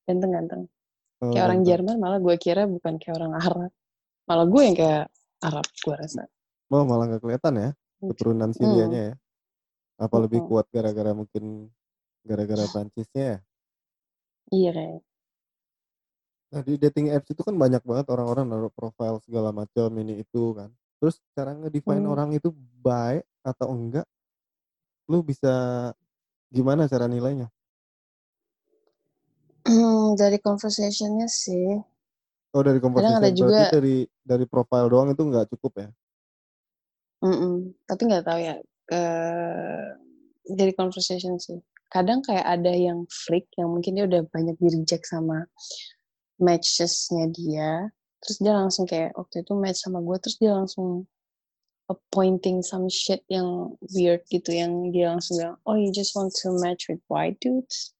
ganteng-ganteng. 0.07 0.69
Oh, 1.19 1.33
Kayak 1.33 1.45
orang. 1.51 1.61
Jerman 1.65 1.95
malah 1.99 2.19
gue 2.23 2.35
kira 2.39 2.63
bukan 2.69 3.01
kayak 3.01 3.15
orang 3.19 3.33
Arab. 3.35 3.71
Malah 4.29 4.45
gue 4.47 4.61
yang 4.63 4.77
kayak 4.77 5.05
Arab 5.43 5.65
gue 5.67 5.95
rasa. 5.97 6.23
Oh, 6.71 6.87
malah 6.87 7.05
nggak 7.11 7.21
kelihatan 7.21 7.53
ya 7.59 7.69
keturunan 8.03 8.49
Hmm. 8.51 8.57
Sirianya 8.57 9.01
ya. 9.11 9.13
Apa 9.99 10.15
lebih 10.23 10.43
Mm-mm. 10.43 10.49
kuat 10.51 10.65
gara-gara 10.71 11.11
mungkin 11.11 11.67
gara-gara 12.23 12.63
Prancisnya 12.71 13.23
ya? 13.23 13.37
Iya 14.51 14.69
kayak. 14.71 15.01
Nah, 16.53 16.61
di 16.67 16.73
dating 16.77 17.07
apps 17.15 17.29
itu 17.33 17.41
kan 17.47 17.55
banyak 17.57 17.81
banget 17.89 18.05
orang-orang 18.13 18.45
naruh 18.45 18.69
profile 18.79 19.17
segala 19.25 19.49
macam 19.49 19.89
ini 20.01 20.21
itu 20.23 20.53
kan. 20.57 20.69
Terus 21.01 21.15
cara 21.35 21.51
ngedefine 21.57 22.05
Hmm. 22.05 22.13
orang 22.13 22.29
itu 22.37 22.49
baik 22.85 23.25
atau 23.43 23.67
enggak, 23.75 24.05
lu 25.11 25.19
bisa 25.23 25.53
gimana 26.55 26.87
cara 26.91 27.05
nilainya? 27.09 27.47
Hmm, 29.67 30.15
dari 30.19 30.37
conversationnya 30.47 31.27
sih. 31.41 31.67
Oh, 32.55 32.63
dari 32.67 32.79
Kadang 32.95 33.15
conversation 33.17 33.19
ada 33.21 33.29
berarti 33.39 33.61
juga, 33.61 33.61
dari 33.73 33.95
dari 34.31 34.45
profile 34.53 34.87
doang 34.93 35.09
itu 35.13 35.21
nggak 35.29 35.47
cukup 35.53 35.73
ya? 35.85 35.89
mm-mm, 37.23 37.53
tapi 37.89 38.01
nggak 38.09 38.25
tahu 38.27 38.39
ya. 38.47 38.55
eh, 38.93 39.85
dari 40.59 40.73
conversation 40.75 41.39
sih. 41.39 41.59
Kadang 41.87 42.19
kayak 42.25 42.43
ada 42.59 42.73
yang 42.73 43.05
freak 43.07 43.47
yang 43.55 43.69
mungkin 43.73 43.95
dia 43.95 44.05
udah 44.09 44.21
banyak 44.33 44.55
di 44.59 44.67
reject 44.75 45.05
sama 45.07 45.45
matchesnya 46.39 47.29
dia. 47.33 47.91
Terus 48.23 48.37
dia 48.39 48.53
langsung 48.55 48.87
kayak 48.87 49.13
waktu 49.19 49.43
itu 49.43 49.53
match 49.57 49.83
sama 49.83 49.99
gue. 49.99 50.17
Terus 50.23 50.37
dia 50.39 50.51
langsung 50.55 51.05
appointing 51.91 52.63
some 52.63 52.87
shit 52.87 53.21
yang 53.27 53.75
weird 53.91 54.23
gitu. 54.31 54.55
Yang 54.55 54.71
dia 54.95 55.05
langsung 55.11 55.35
bilang, 55.39 55.57
oh 55.67 55.75
you 55.75 55.91
just 55.91 56.15
want 56.15 56.31
to 56.39 56.55
match 56.63 56.87
with 56.87 57.03
white 57.11 57.35
dudes? 57.43 57.91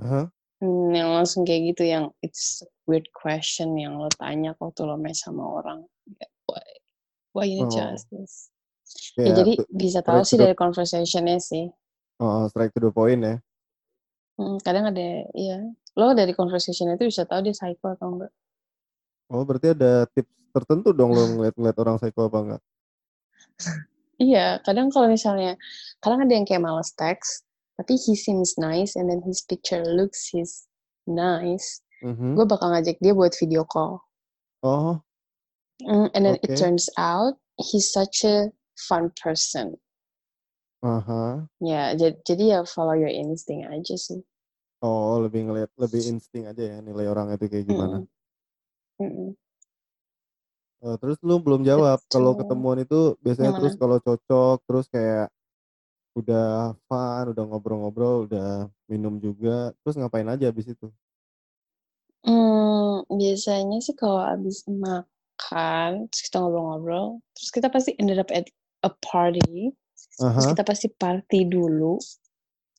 Hah? 0.00 0.32
Hmm, 0.58 0.90
yang 0.90 1.14
langsung 1.14 1.46
kayak 1.46 1.70
gitu 1.74 1.86
yang 1.86 2.10
it's 2.18 2.66
a 2.66 2.68
weird 2.90 3.06
question 3.14 3.78
yang 3.78 3.94
lo 3.94 4.10
tanya 4.18 4.58
waktu 4.58 4.82
lo 4.82 4.98
match 4.98 5.22
sama 5.22 5.44
orang. 5.44 5.86
Why, 6.50 6.64
why 7.36 7.44
you 7.46 7.62
need 7.62 7.78
Oh, 7.78 7.94
ask 7.94 8.08
this? 8.10 8.50
Ya 9.20 9.36
jadi 9.36 9.60
bisa 9.68 10.00
tahu 10.00 10.24
sih 10.24 10.40
the 10.40 10.50
dari 10.50 10.56
conversationnya 10.56 11.38
sih. 11.38 11.68
oh, 12.18 12.48
straight 12.48 12.72
to 12.74 12.80
the 12.80 12.90
point 12.90 13.20
ya. 13.22 13.36
Hmm, 14.38 14.56
kadang 14.62 14.86
ada, 14.94 15.26
ya 15.34 15.58
lo 15.98 16.14
dari 16.14 16.30
conversation 16.30 16.94
itu 16.94 17.10
bisa 17.10 17.26
tahu 17.26 17.42
dia 17.42 17.54
psycho 17.58 17.90
atau 17.90 18.06
enggak. 18.14 18.32
Oh, 19.28 19.42
berarti 19.42 19.74
ada 19.74 20.06
tips 20.14 20.30
tertentu 20.54 20.94
dong 20.94 21.10
lo 21.12 21.26
ngeliat-ngeliat 21.34 21.76
orang 21.82 21.96
psycho 21.98 22.30
apa 22.30 22.38
enggak? 22.38 22.62
Iya, 24.18 24.58
kadang 24.66 24.90
kalau 24.90 25.06
misalnya, 25.10 25.54
kadang 26.02 26.22
ada 26.26 26.32
yang 26.34 26.46
kayak 26.46 26.62
males 26.62 26.90
teks, 26.94 27.42
tapi 27.78 27.94
he 27.98 28.18
seems 28.18 28.58
nice 28.58 28.98
and 28.98 29.06
then 29.06 29.22
his 29.22 29.42
picture 29.46 29.82
looks 29.82 30.30
his 30.34 30.66
nice. 31.06 31.82
Mhm. 32.02 32.34
Gue 32.34 32.46
bakal 32.46 32.74
ngajak 32.74 32.98
dia 33.02 33.14
buat 33.14 33.34
video 33.38 33.62
call. 33.66 34.02
Oh, 34.62 35.02
Mm, 35.86 36.10
and 36.14 36.22
then 36.26 36.34
it 36.42 36.50
oke. 36.50 36.58
turns 36.58 36.90
out 36.98 37.38
he's 37.54 37.86
such 37.86 38.26
a 38.26 38.50
fun 38.74 39.14
person. 39.14 39.78
Aha. 40.78 41.42
Ya, 41.58 41.90
jadi, 41.98 42.16
jadi 42.22 42.44
ya 42.54 42.60
follow 42.62 42.94
your 42.94 43.10
instinct 43.10 43.66
aja 43.66 43.94
sih. 43.98 44.22
Oh, 44.78 45.18
lebih 45.18 45.50
ngeliat 45.50 45.70
lebih 45.74 46.06
insting 46.06 46.46
aja 46.46 46.62
ya 46.62 46.78
nilai 46.78 47.10
orang 47.10 47.34
itu 47.34 47.50
kayak 47.50 47.66
gimana. 47.66 48.06
Mm-mm. 49.02 49.34
Eh, 50.78 50.96
terus 51.02 51.18
lu 51.26 51.42
belum 51.42 51.66
jawab 51.66 51.98
kalau 52.06 52.38
Betul. 52.38 52.46
ketemuan 52.46 52.78
itu 52.78 53.00
biasanya 53.18 53.50
terus 53.58 53.74
kalau 53.74 53.98
cocok 53.98 54.58
terus 54.62 54.86
kayak 54.86 55.26
udah 56.14 56.74
fun, 56.86 57.34
udah 57.34 57.44
ngobrol-ngobrol, 57.46 58.30
udah 58.30 58.70
minum 58.86 59.18
juga, 59.18 59.74
terus 59.82 59.98
ngapain 59.98 60.26
aja 60.26 60.50
abis 60.50 60.74
itu? 60.74 60.86
Hmm, 62.26 63.06
biasanya 63.06 63.78
sih 63.78 63.94
kalau 63.94 64.22
abis 64.22 64.66
makan, 64.66 66.10
terus 66.10 66.22
kita 66.26 66.42
ngobrol-ngobrol, 66.42 67.22
terus 67.38 67.50
kita 67.54 67.70
pasti 67.70 67.94
ended 68.02 68.18
up 68.18 68.30
at 68.34 68.50
a 68.82 68.90
party, 69.02 69.74
terus 70.34 70.46
Aha. 70.46 70.50
kita 70.50 70.62
pasti 70.66 70.88
party 70.90 71.46
dulu, 71.48 71.98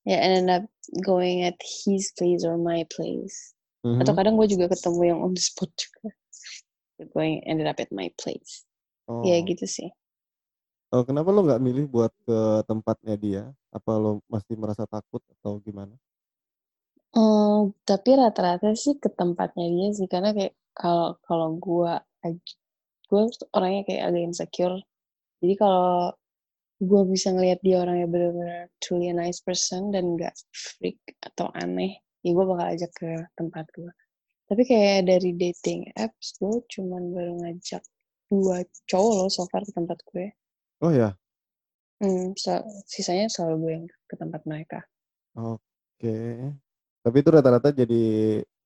ya 0.08 0.17
and 0.19 0.34
end 0.46 0.50
up 0.51 0.63
going 1.05 1.46
at 1.46 1.58
his 1.62 2.12
place 2.17 2.43
or 2.48 2.58
my 2.60 2.84
place. 2.91 3.53
Atau 4.00 4.12
Mhm. 4.12 4.17
kadang 4.17 4.36
gue 4.39 4.48
juga 4.50 4.72
ketemu 4.72 5.01
yang 5.15 5.19
on 5.24 5.31
the 5.36 5.43
spot 5.43 5.72
juga. 5.75 6.12
Going 7.15 7.43
ended 7.48 7.67
up 7.67 7.79
at 7.79 7.91
my 7.96 8.12
place. 8.19 8.67
Ya 9.24 9.39
Oh. 9.39 9.43
gitu 9.43 9.65
sih. 9.67 9.89
Oh, 10.93 11.05
kenapa 11.05 11.29
lo 11.29 11.46
nggak 11.46 11.62
milih 11.62 11.86
buat 11.86 12.10
ke 12.25 12.65
tempatnya 12.65 13.13
dia? 13.13 13.43
Apa 13.69 13.91
lo 14.01 14.25
masih 14.25 14.58
merasa 14.58 14.89
takut 14.89 15.22
atau 15.38 15.62
gimana? 15.62 15.93
Hmm, 17.13 17.74
tapi 17.89 18.10
rata-rata 18.22 18.69
sih 18.84 18.93
ke 19.01 19.10
tempatnya 19.19 19.65
dia 19.75 19.88
sih 19.98 20.08
karena 20.13 20.29
kayak 20.38 20.53
kalau 20.77 21.17
kalau 21.25 21.48
gue 21.58 21.91
gue 23.10 23.22
orangnya 23.58 23.81
kayak 23.88 24.03
agak 24.10 24.22
insecure. 24.29 24.77
Jadi 25.41 25.53
kalau 25.62 26.13
gue 26.79 27.01
bisa 27.12 27.36
ngelihat 27.36 27.59
dia 27.59 27.83
orangnya 27.83 28.07
benar-benar 28.07 28.71
truly 28.79 29.12
a 29.12 29.15
nice 29.15 29.43
person 29.43 29.91
dan 29.91 30.15
gak 30.15 30.36
freak 30.55 31.00
atau 31.19 31.51
aneh, 31.51 32.00
ya 32.24 32.31
gue 32.31 32.45
bakal 32.48 32.67
ajak 32.71 32.91
ke 32.95 33.12
tempat 33.36 33.67
gue. 33.75 33.91
Tapi 34.48 34.62
kayak 34.65 35.05
dari 35.12 35.31
dating 35.36 35.91
apps, 36.00 36.39
gue 36.39 36.63
cuman 36.71 37.12
baru 37.12 37.33
ngajak 37.43 37.83
dua 38.31 38.63
cowok 38.88 39.13
loh 39.19 39.29
so 39.29 39.43
far 39.51 39.62
ke 39.67 39.71
tempat 39.75 40.00
gue. 40.07 40.31
Oh 40.79 40.91
ya, 40.95 41.12
Hmm, 42.00 42.31
so- 42.39 42.63
sisanya 42.88 43.27
selalu 43.27 43.55
gue 43.59 43.71
yang 43.75 43.86
ke 44.07 44.15
tempat 44.15 44.41
mereka. 44.48 44.79
oke. 45.36 46.15
Tapi 47.03 47.15
itu 47.19 47.29
rata-rata 47.31 47.75
jadi 47.75 48.03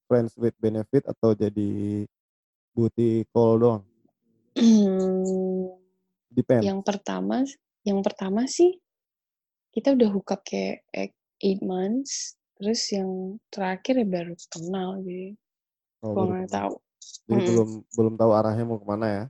friends 0.06 0.38
with 0.38 0.54
benefit 0.62 1.02
atau 1.10 1.34
jadi 1.34 2.06
booty 2.78 3.26
call 3.34 3.58
doang? 3.58 3.84
Depends. 6.30 6.66
yang 6.66 6.82
pertama, 6.86 7.42
yang 7.84 8.00
pertama 8.04 8.48
sih 8.48 8.80
kita 9.74 9.96
udah 9.96 10.10
hook 10.14 10.30
up 10.32 10.42
kayak 10.46 10.84
eight 11.44 11.62
months, 11.66 12.38
terus 12.56 12.88
yang 12.94 13.42
terakhir 13.52 14.00
ya 14.00 14.08
baru 14.08 14.34
kenal 14.52 15.02
jadi 15.04 15.36
Oh, 16.04 16.12
gue 16.12 16.24
nggak 16.36 16.52
tahu. 16.52 16.74
Jadi 17.24 17.32
Mm-mm. 17.32 17.48
belum 17.48 17.70
belum 17.96 18.14
tahu 18.20 18.32
arahnya 18.36 18.64
mau 18.68 18.76
ke 18.76 18.88
mana 18.88 19.08
ya? 19.08 19.24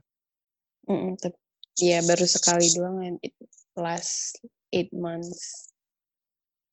Mm-mm, 0.90 1.14
tapi 1.22 1.38
ya 1.78 1.98
baru 2.02 2.26
sekali 2.26 2.66
doang 2.74 2.98
and 3.02 3.18
it 3.22 3.34
last 3.78 4.42
eight 4.74 4.90
months. 4.90 5.70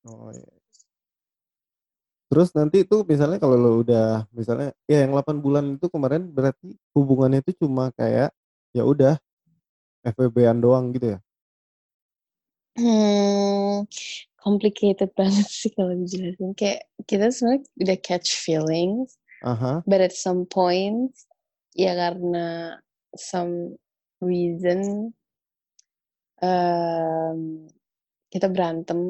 Oh 0.02 0.34
iya. 0.34 0.50
Terus 2.26 2.48
nanti 2.56 2.82
itu 2.82 3.06
misalnya 3.06 3.38
kalau 3.38 3.60
lo 3.60 3.70
udah 3.84 4.26
misalnya 4.34 4.74
ya 4.90 5.04
yang 5.06 5.14
8 5.14 5.38
bulan 5.38 5.64
itu 5.76 5.86
kemarin 5.86 6.32
berarti 6.32 6.74
hubungannya 6.96 7.44
itu 7.44 7.62
cuma 7.62 7.92
kayak 7.94 8.34
ya 8.74 8.82
udah 8.82 9.20
FWB-an 10.02 10.58
doang 10.58 10.90
gitu 10.96 11.14
ya? 11.14 11.18
Hmm, 12.72 13.84
complicated 14.40 15.12
banget 15.18 15.48
sih 15.48 15.70
kalau 15.76 15.92
dijelasin. 15.92 16.56
Kayak 16.56 16.88
kita 17.04 17.28
sebenarnya 17.28 17.68
udah 17.84 17.98
catch 18.00 18.28
feelings, 18.40 19.18
Aha. 19.44 19.84
but 19.84 20.00
at 20.00 20.16
some 20.16 20.48
point 20.48 21.12
ya 21.72 21.96
karena 21.96 22.76
some 23.16 23.76
reason 24.20 25.12
um, 26.40 27.68
kita 28.32 28.48
berantem 28.48 29.08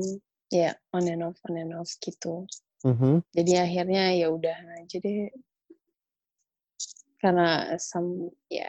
ya 0.50 0.74
on 0.94 1.06
and 1.06 1.22
off 1.22 1.38
on 1.46 1.58
and 1.58 1.74
off 1.74 1.90
gitu. 2.02 2.46
Mhm. 2.82 3.22
Jadi 3.30 3.52
akhirnya 3.56 4.10
ya 4.18 4.26
udah 4.34 4.58
aja 4.82 4.98
deh 4.98 5.30
karena 7.22 7.78
some 7.78 8.34
ya 8.50 8.66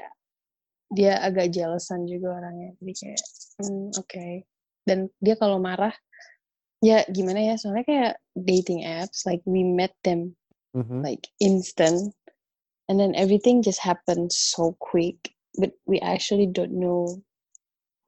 dia 0.93 1.17
agak 1.25 1.49
jealousan 1.49 2.05
juga 2.05 2.37
orangnya 2.37 2.77
jadi 2.77 2.93
kayak 2.93 3.21
hmm, 3.57 3.89
oke 3.97 4.25
dan 4.83 5.07
dia 5.23 5.35
kalau 5.39 5.57
marah 5.59 5.93
ya 6.83 7.03
gimana 7.07 7.39
ya 7.39 7.55
soalnya 7.55 7.87
kayak 7.87 8.13
dating 8.35 8.83
apps 8.83 9.23
like 9.23 9.39
we 9.47 9.63
met 9.63 9.95
them 10.03 10.35
Mhm. 10.73 11.05
like 11.05 11.29
instant 11.37 12.11
and 12.89 12.97
then 12.97 13.13
everything 13.13 13.61
just 13.61 13.77
happened 13.79 14.33
so 14.33 14.73
quick 14.81 15.15
but 15.61 15.69
we 15.85 16.01
actually 16.01 16.49
don't 16.49 16.73
know 16.73 17.05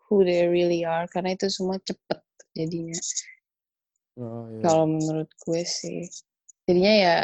who 0.09 0.25
they 0.25 0.49
really 0.49 0.81
are 0.81 1.05
karena 1.13 1.37
itu 1.37 1.45
semua 1.47 1.77
cepet 1.85 2.19
jadinya 2.57 2.97
Oh 4.17 4.47
iya. 4.49 4.63
kalau 4.65 4.85
menurut 4.89 5.29
gue 5.45 5.61
sih 5.61 6.09
jadinya 6.65 6.93
ya 6.97 7.17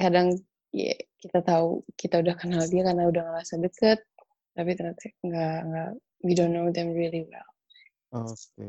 kadang 0.00 0.40
ya 0.72 0.96
kita 1.20 1.44
tahu 1.44 1.84
kita 2.00 2.24
udah 2.24 2.34
kenal 2.40 2.64
dia 2.64 2.80
karena 2.80 3.04
udah 3.12 3.22
ngerasa 3.28 3.60
deket 3.60 4.00
tapi 4.56 4.72
ternyata 4.72 5.04
nggak 5.20 5.58
nggak 5.68 5.90
we 6.24 6.32
don't 6.32 6.56
know 6.56 6.72
them 6.72 6.96
really 6.96 7.28
well 7.28 7.51
Oke. 8.12 8.68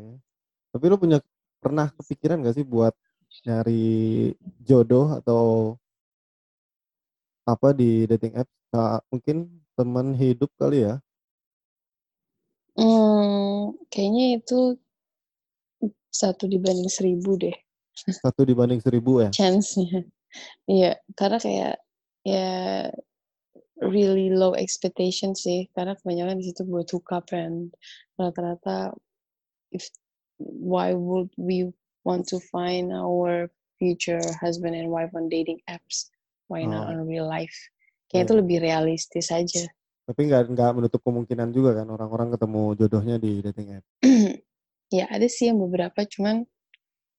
Tapi 0.72 0.86
lo 0.88 0.96
punya 0.96 1.20
pernah 1.60 1.92
kepikiran 1.92 2.40
gak 2.48 2.56
sih 2.56 2.64
buat 2.64 2.96
nyari 3.44 4.32
jodoh 4.64 5.20
atau 5.20 5.76
apa 7.44 7.76
di 7.76 8.08
dating 8.08 8.40
apps? 8.40 8.56
Nah, 8.72 9.04
mungkin 9.12 9.52
teman 9.76 10.16
hidup 10.16 10.48
kali 10.56 10.88
ya? 10.88 10.96
Hmm, 12.80 13.76
kayaknya 13.92 14.40
itu 14.40 14.80
satu 16.10 16.48
dibanding 16.48 16.90
seribu 16.90 17.36
deh. 17.36 17.54
Satu 17.94 18.48
dibanding 18.48 18.80
seribu 18.80 19.22
ya? 19.22 19.30
Chance-nya. 19.30 20.08
Iya, 20.66 20.98
karena 21.14 21.38
kayak 21.38 21.76
ya 22.26 22.90
really 23.84 24.34
low 24.34 24.56
expectation 24.58 25.36
sih, 25.38 25.70
karena 25.78 25.94
kebanyakan 26.00 26.42
di 26.42 26.50
situ 26.50 26.66
buat 26.66 26.90
hookup 26.90 27.30
and 27.36 27.76
rata-rata 28.18 28.96
if 29.74 29.90
why 30.40 30.94
would 30.94 31.34
we 31.36 31.74
want 32.06 32.30
to 32.30 32.38
find 32.54 32.94
our 32.94 33.50
future 33.82 34.22
husband 34.40 34.78
and 34.78 34.88
wife 34.94 35.12
on 35.18 35.28
dating 35.28 35.60
apps? 35.68 36.08
Why 36.48 36.64
not 36.64 36.88
Oh. 36.88 36.92
on 36.94 37.10
real 37.10 37.26
life? 37.26 37.56
Kayak 38.08 38.14
Iya. 38.14 38.26
itu 38.30 38.34
lebih 38.40 38.58
realistis 38.62 39.28
aja. 39.34 39.66
Tapi 40.04 40.28
nggak 40.30 40.52
nggak 40.54 40.72
menutup 40.76 41.02
kemungkinan 41.02 41.50
juga 41.50 41.80
kan 41.82 41.88
orang-orang 41.88 42.36
ketemu 42.36 42.62
jodohnya 42.76 43.16
di 43.18 43.40
dating 43.42 43.80
app. 43.80 43.86
ya 45.00 45.06
ada 45.10 45.26
sih 45.26 45.50
yang 45.50 45.58
beberapa, 45.64 46.04
cuman 46.06 46.44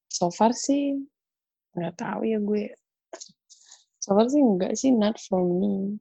so 0.07 0.29
far 0.31 0.53
sih 0.55 1.01
nggak 1.75 1.97
tahu 1.99 2.23
ya 2.29 2.39
gue. 2.39 2.71
So 4.05 4.13
far 4.13 4.29
sih 4.29 4.45
enggak 4.45 4.77
sih, 4.77 4.93
not 4.93 5.17
for 5.17 5.41
me. 5.41 5.97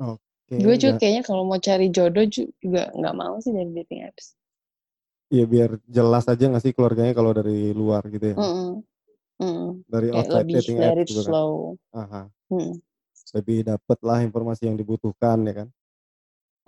Oke, 0.00 0.56
Gue 0.56 0.80
juga 0.80 0.96
kayaknya 0.98 1.22
kalau 1.22 1.44
mau 1.44 1.60
cari 1.60 1.92
jodoh 1.92 2.24
ju- 2.24 2.48
juga 2.58 2.88
nggak 2.96 3.14
mau 3.14 3.36
sih 3.44 3.52
dari 3.52 3.68
dating 3.76 4.08
apps. 4.08 4.32
Ya 5.32 5.44
biar 5.48 5.80
jelas 5.88 6.28
aja 6.28 6.44
nggak 6.44 6.60
sih 6.60 6.72
keluarganya 6.76 7.16
kalau 7.16 7.32
dari 7.32 7.72
luar 7.72 8.04
gitu 8.12 8.36
ya? 8.36 8.36
Mm-mm. 8.36 8.70
Mm-mm. 9.40 9.68
Dari 9.88 10.12
Kayak 10.12 10.18
outside 10.20 10.44
lebih 10.44 10.54
dating 10.60 10.78
apps 10.78 10.92
it 10.92 11.06
gitu 11.08 11.20
kan? 11.24 11.30
flow. 11.32 11.50
Aha, 11.96 12.22
Mm. 12.52 12.74
lebih 13.32 13.58
dapet 13.64 13.98
lah 14.04 14.18
informasi 14.20 14.68
yang 14.68 14.76
dibutuhkan 14.76 15.40
ya 15.48 15.54
kan? 15.64 15.68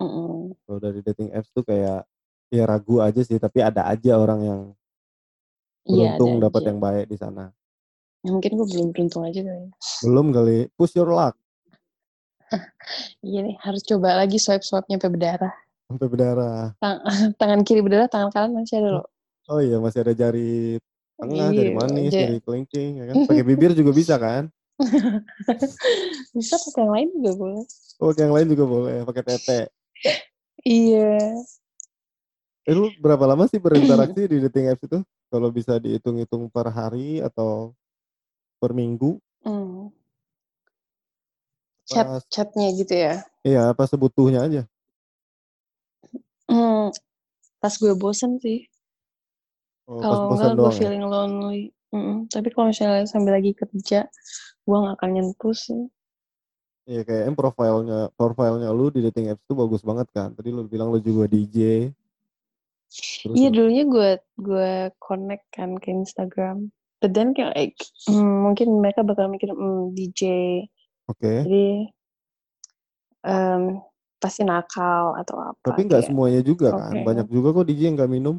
Mm-mm. 0.01 0.57
Kalau 0.65 0.79
dari 0.81 0.99
dating 1.05 1.29
apps 1.29 1.53
tuh 1.53 1.61
kayak 1.61 2.09
ya 2.49 2.63
ragu 2.65 3.05
aja 3.05 3.21
sih, 3.21 3.37
tapi 3.37 3.61
ada 3.61 3.85
aja 3.85 4.17
orang 4.17 4.41
yang 4.41 4.61
Iya 5.85 6.17
beruntung 6.17 6.41
dapat 6.41 6.61
aja. 6.65 6.67
yang 6.73 6.79
baik 6.81 7.05
di 7.05 7.17
sana. 7.21 7.53
Ya, 8.25 8.33
mungkin 8.33 8.57
gue 8.57 8.65
belum 8.65 8.87
beruntung 8.89 9.21
aja 9.21 9.37
kali. 9.45 9.69
Belum 10.01 10.33
kali, 10.33 10.65
push 10.73 10.97
your 10.97 11.13
luck 11.13 11.37
Iya 13.25 13.39
nih, 13.45 13.57
harus 13.61 13.81
coba 13.85 14.17
lagi 14.17 14.37
swipe-swipe 14.41 14.89
nyampe 14.89 15.09
berdarah. 15.09 15.53
Sampai 15.85 16.07
berdarah. 16.09 16.73
Tang- 16.81 17.03
tangan 17.39 17.61
kiri 17.61 17.81
berdarah, 17.85 18.09
tangan 18.09 18.29
kanan 18.33 18.51
masih 18.61 18.81
ada 18.81 18.89
loh. 19.01 19.07
Oh 19.45 19.61
iya 19.61 19.77
masih 19.77 20.01
ada 20.01 20.13
jari 20.17 20.81
tengah, 21.21 21.53
jari 21.53 21.69
Iya, 21.71 21.77
manis, 21.77 22.11
ja- 22.11 22.21
jari 22.25 22.37
kelingking, 22.41 22.91
ya 22.97 23.03
kan? 23.13 23.15
Pakai 23.29 23.43
bibir 23.45 23.71
juga 23.77 23.91
bisa 23.93 24.17
kan? 24.17 24.49
bisa 26.35 26.55
pakai 26.59 26.81
yang 26.83 26.91
lain 26.91 27.07
juga 27.21 27.31
boleh. 27.37 27.63
Oh, 28.01 28.11
yang 28.11 28.33
lain 28.33 28.47
juga 28.51 28.65
boleh, 28.67 28.97
pakai 29.07 29.23
tete. 29.23 29.59
Iya. 30.65 31.31
Eh, 32.65 32.73
lu 32.73 32.89
berapa 32.97 33.21
lama 33.29 33.45
sih 33.45 33.61
berinteraksi 33.61 34.25
di 34.31 34.41
dating 34.49 34.73
apps 34.73 34.83
itu? 34.83 34.99
Kalau 35.29 35.49
bisa 35.53 35.77
dihitung-hitung 35.77 36.49
per 36.49 36.67
hari 36.73 37.21
atau 37.21 37.71
per 38.57 38.73
minggu? 38.73 39.21
Hmm. 39.45 39.93
Chat 41.85 42.25
chatnya 42.33 42.73
gitu 42.73 42.97
ya. 42.97 43.21
iya, 43.45 43.69
apa 43.69 43.85
sebutuhnya 43.85 44.41
aja? 44.41 44.65
Hmm. 46.49 46.93
Pas 47.59 47.73
gue 47.73 47.93
bosen 47.97 48.37
sih. 48.41 48.69
Oh, 49.85 50.01
Kalau 50.01 50.33
enggak 50.33 50.53
gue 50.57 50.69
ya? 50.69 50.77
feeling 50.77 51.05
lonely. 51.05 51.61
Mm-mm. 51.93 52.27
Tapi 52.27 52.49
kalau 52.51 52.73
misalnya 52.73 53.05
sambil 53.07 53.37
lagi 53.37 53.53
kerja, 53.55 54.09
gue 54.65 54.75
gak 54.75 54.95
akan 54.99 55.09
nyentuh 55.13 55.55
sih. 55.55 55.87
Iya, 56.85 57.01
kayaknya 57.01 57.33
profilnya, 57.33 57.99
profilnya 58.13 58.69
lu 58.69 58.93
di 58.93 59.01
dating 59.09 59.33
apps 59.33 59.41
tuh 59.49 59.57
bagus 59.57 59.81
banget 59.81 60.05
kan? 60.13 60.33
Tadi 60.37 60.53
lu 60.53 60.69
bilang 60.69 60.93
lu 60.93 61.01
juga 61.01 61.25
DJ. 61.25 61.89
Iya 63.33 63.49
lu- 63.49 63.53
dulunya 63.57 63.83
gue 63.89 64.09
gue 64.37 64.71
connect 65.01 65.45
kan 65.49 65.77
ke 65.81 65.89
Instagram. 65.89 66.69
But 67.01 67.17
then 67.17 67.33
kayak 67.33 67.53
like, 67.57 67.77
hmm, 68.05 68.49
mungkin 68.49 68.81
mereka 68.81 69.01
bakal 69.01 69.29
mikir 69.33 69.49
hmm, 69.49 69.97
DJ. 69.97 70.21
Oke. 71.09 71.45
Jadi 71.45 71.89
em, 73.25 73.81
pasti 74.25 74.41
nakal 74.41 75.13
atau 75.21 75.37
apa. 75.37 75.61
Tapi 75.61 75.85
nggak 75.85 76.03
semuanya 76.09 76.41
juga 76.41 76.73
kan? 76.73 76.97
oke. 76.97 77.05
Banyak 77.05 77.27
juga 77.29 77.47
kok 77.53 77.65
DJ 77.69 77.81
yang 77.93 77.95
nggak 78.01 78.09
minum. 78.11 78.35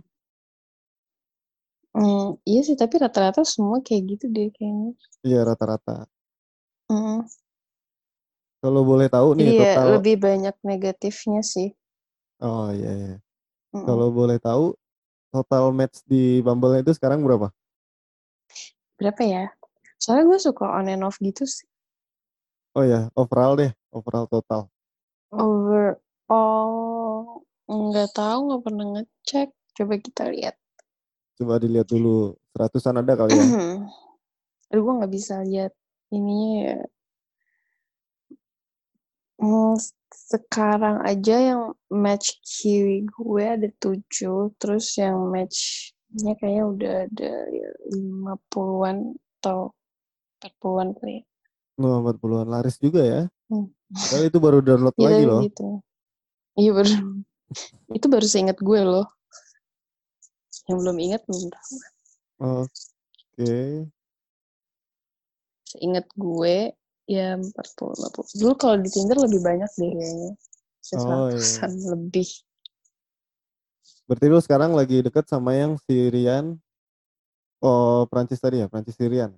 Hmm, 1.96 2.36
iya 2.44 2.60
sih, 2.66 2.76
tapi 2.76 3.00
rata-rata 3.00 3.40
semua 3.46 3.80
kayak 3.80 4.02
gitu 4.18 4.24
deh 4.28 4.50
kayaknya. 4.52 4.92
Iya, 5.22 5.46
rata-rata. 5.46 6.04
Mm. 6.90 7.24
Kalau 8.60 8.82
boleh 8.82 9.06
tahu 9.06 9.38
nih 9.38 9.48
ya 9.54 9.72
total. 9.78 9.86
lebih 9.96 10.16
banyak 10.18 10.56
negatifnya 10.66 11.40
sih. 11.46 11.70
Oh 12.42 12.68
iya, 12.74 12.90
iya. 12.92 13.14
Mm-mm. 13.72 13.86
Kalau 13.86 14.08
boleh 14.10 14.36
tahu 14.42 14.74
total 15.32 15.70
match 15.70 16.02
di 16.04 16.42
Bumble 16.42 16.82
itu 16.82 16.92
sekarang 16.92 17.22
berapa? 17.22 17.48
Berapa 18.98 19.22
ya? 19.24 19.44
Soalnya 19.96 20.24
gue 20.34 20.38
suka 20.42 20.64
on 20.68 20.90
and 20.92 21.04
off 21.06 21.16
gitu 21.22 21.48
sih. 21.48 21.64
Oh 22.76 22.84
ya, 22.84 23.08
overall 23.16 23.56
deh, 23.56 23.72
overall 23.88 24.28
total. 24.28 24.68
Overall, 25.34 26.70
nggak 27.66 28.10
tahu, 28.14 28.38
nggak 28.46 28.62
pernah 28.62 28.86
ngecek. 28.94 29.48
Coba 29.76 29.94
kita 29.98 30.30
lihat. 30.30 30.54
Coba 31.36 31.60
dilihat 31.60 31.90
dulu, 31.90 32.32
seratusan 32.54 33.02
ada 33.02 33.12
kali 33.18 33.36
ya. 33.36 33.44
Aduh, 34.72 34.82
gue 34.82 34.94
nggak 35.02 35.12
bisa 35.12 35.42
lihat 35.44 35.74
ininya 36.14 36.52
ya. 36.64 36.78
Hmm, 39.36 39.76
sekarang 40.08 41.04
aja 41.04 41.36
yang 41.36 41.62
match 41.92 42.40
kiwi 42.40 43.04
gue 43.04 43.44
ada 43.44 43.68
tujuh, 43.76 44.56
terus 44.56 44.96
yang 44.96 45.28
matchnya 45.28 46.32
kayaknya 46.40 46.64
udah 46.64 46.94
ada 47.04 47.32
lima 47.92 48.40
puluhan 48.48 49.12
atau 49.38 49.76
empat 50.40 50.52
puluhan 50.56 50.96
kali. 50.96 51.20
ya. 51.20 51.24
Wah, 51.76 52.00
40-an 52.00 52.48
laris 52.48 52.80
juga 52.80 53.04
ya. 53.04 53.22
Hmm. 53.52 53.75
Padahal 53.86 54.24
itu 54.26 54.38
baru 54.42 54.58
download 54.58 54.96
lagi 54.98 55.22
loh. 55.22 55.40
gitu. 55.46 55.68
Iya 56.58 56.70
baru. 56.74 56.92
itu 57.94 58.06
baru 58.10 58.26
seingat 58.26 58.58
gue 58.58 58.80
loh. 58.82 59.06
Yang 60.66 60.78
belum 60.82 60.96
ingat 60.98 61.22
belum 61.30 61.44
tahu. 61.54 61.74
Oke. 62.66 63.86
Seingat 65.70 66.06
gue 66.18 66.74
ya 67.06 67.38
40 67.38 67.94
50. 67.94 68.42
Dulu 68.42 68.54
kalau 68.58 68.76
di 68.82 68.90
Tinder 68.90 69.18
lebih 69.22 69.40
banyak 69.40 69.70
deh 69.78 69.90
kayaknya. 69.94 70.32
Oh, 70.98 71.30
iya. 71.30 71.66
lebih. 71.94 72.28
Berarti 74.06 74.26
lu 74.30 74.38
sekarang 74.38 74.70
lagi 74.74 75.02
deket 75.02 75.26
sama 75.26 75.54
yang 75.54 75.74
Sirian. 75.82 76.58
Oh, 77.58 78.06
Prancis 78.06 78.38
tadi 78.38 78.62
ya, 78.62 78.70
Prancis 78.70 78.94
Sirian. 78.94 79.34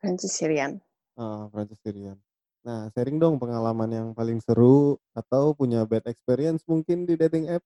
Prancis 0.00 0.32
Syrian. 0.32 0.80
Ah, 1.20 1.44
Prancis 1.52 1.76
Sirian. 1.84 2.16
Nah, 2.60 2.92
sharing 2.92 3.16
dong 3.16 3.40
pengalaman 3.40 3.88
yang 3.88 4.08
paling 4.12 4.36
seru 4.44 5.00
atau 5.16 5.56
punya 5.56 5.88
bad 5.88 6.04
experience 6.04 6.60
mungkin 6.68 7.08
di 7.08 7.16
dating 7.16 7.48
apps 7.48 7.64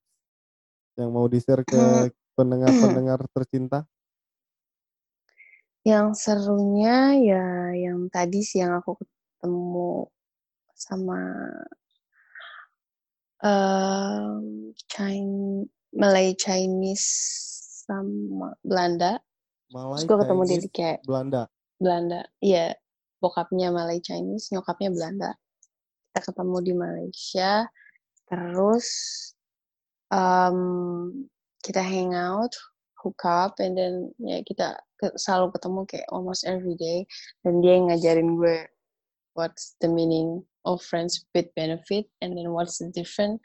yang 0.95 1.11
mau 1.11 1.27
di-share 1.27 1.67
ke 1.67 2.07
pendengar-pendengar 2.39 3.19
tercinta. 3.35 3.83
Yang 5.83 6.07
serunya 6.17 7.13
ya 7.19 7.45
yang 7.75 8.07
tadi 8.07 8.39
sih 8.41 8.63
yang 8.63 8.79
aku 8.79 8.95
ketemu 9.03 10.07
sama 10.73 11.19
um, 13.43 14.71
Chin- 14.87 15.69
Malay 15.91 16.33
Chinese 16.39 17.07
sama 17.85 18.55
Belanda. 18.63 19.19
Malay, 19.69 20.03
Terus 20.03 20.07
gue 20.07 20.17
ketemu 20.23 20.41
dia 20.47 20.59
di 20.59 20.69
Chinese, 20.71 20.75
kayak 20.75 20.99
Belanda. 21.03 21.41
Belanda. 21.79 22.21
Iya, 22.39 22.65
bokapnya 23.19 23.71
Malay 23.71 23.99
Chinese, 24.01 24.51
nyokapnya 24.51 24.89
Belanda. 24.91 25.31
Kita 26.11 26.31
ketemu 26.31 26.57
di 26.63 26.73
Malaysia, 26.73 27.51
terus 28.31 28.87
um, 30.11 31.11
kita 31.61 31.81
hangout, 31.81 32.53
hook 33.03 33.21
up, 33.25 33.59
and 33.59 33.75
then 33.77 34.11
ya 34.21 34.39
kita 34.45 34.79
ke- 35.01 35.15
selalu 35.19 35.51
ketemu 35.55 35.79
kayak 35.89 36.07
almost 36.09 36.47
every 36.47 36.75
day. 36.79 37.03
Dan 37.43 37.59
dia 37.61 37.77
yang 37.77 37.91
ngajarin 37.91 38.37
gue 38.39 38.57
what's 39.35 39.75
the 39.83 39.89
meaning 39.91 40.39
of 40.63 40.79
friends 40.81 41.25
with 41.35 41.51
benefit, 41.53 42.07
and 42.23 42.37
then 42.37 42.51
what's 42.55 42.79
the 42.79 42.89
difference 42.95 43.41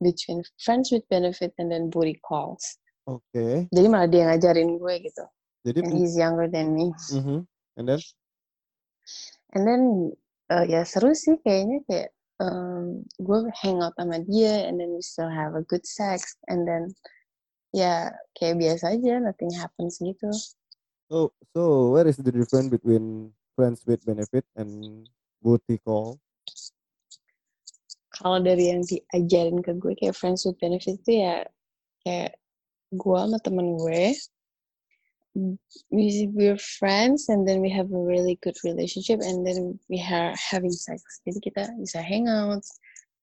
between 0.00 0.44
friends 0.60 0.92
with 0.92 1.04
benefit 1.08 1.52
and 1.56 1.72
then 1.72 1.88
booty 1.88 2.16
calls. 2.24 2.80
Oke. 3.08 3.68
Jadi 3.70 3.86
malah 3.88 4.08
dia 4.10 4.28
ngajarin 4.28 4.76
gue 4.76 4.94
gitu. 5.04 5.24
Jadi 5.66 5.78
And 5.84 5.92
he's 5.94 6.14
younger 6.16 6.46
than 6.48 6.72
me. 6.74 6.90
mhm. 7.12 7.44
And 7.76 7.84
then 7.92 8.00
And 9.54 9.62
then 9.66 9.82
uh, 10.50 10.64
ya 10.66 10.82
seru 10.86 11.14
sih 11.14 11.38
kayaknya 11.42 11.82
kayak 11.86 12.08
um, 12.42 13.02
gue 13.18 13.38
hangout 13.60 13.96
sama 13.96 14.20
dia 14.24 14.68
and 14.68 14.80
then 14.80 14.92
we 14.92 15.02
still 15.02 15.30
have 15.30 15.56
a 15.56 15.64
good 15.64 15.84
sex 15.86 16.36
and 16.50 16.68
then 16.68 16.92
ya 17.74 18.12
kayak 18.36 18.60
biasa 18.60 18.96
aja 18.96 19.20
nothing 19.20 19.52
happens 19.52 20.00
gitu. 20.00 20.30
so 21.06 21.30
so 21.54 21.92
where 21.92 22.08
is 22.08 22.16
the 22.18 22.32
difference 22.32 22.72
between 22.72 23.30
friends 23.54 23.84
with 23.84 24.00
benefit 24.04 24.44
and 24.56 25.04
booty 25.40 25.78
call? 25.84 26.18
kalau 28.16 28.40
dari 28.40 28.72
yang 28.72 28.80
diajarin 28.80 29.60
ke 29.60 29.76
gue 29.76 29.92
kayak 29.92 30.16
friends 30.16 30.48
with 30.48 30.56
benefit 30.56 30.96
itu 31.04 31.20
ya 31.20 31.44
kayak 32.00 32.40
gue 32.96 33.18
sama 33.18 33.36
temen 33.44 33.76
gue 33.76 34.16
we 35.90 36.28
we're 36.32 36.58
friends 36.58 37.28
and 37.28 37.46
then 37.46 37.60
we 37.60 37.68
have 37.68 37.92
a 37.92 37.98
really 37.98 38.38
good 38.42 38.56
relationship 38.64 39.20
and 39.20 39.46
then 39.46 39.78
we 39.88 40.00
are 40.00 40.32
having 40.36 40.72
sex. 40.72 41.02
Jadi 41.28 41.38
kita 41.44 41.62
bisa 41.76 42.00
hang 42.00 42.28
out 42.28 42.64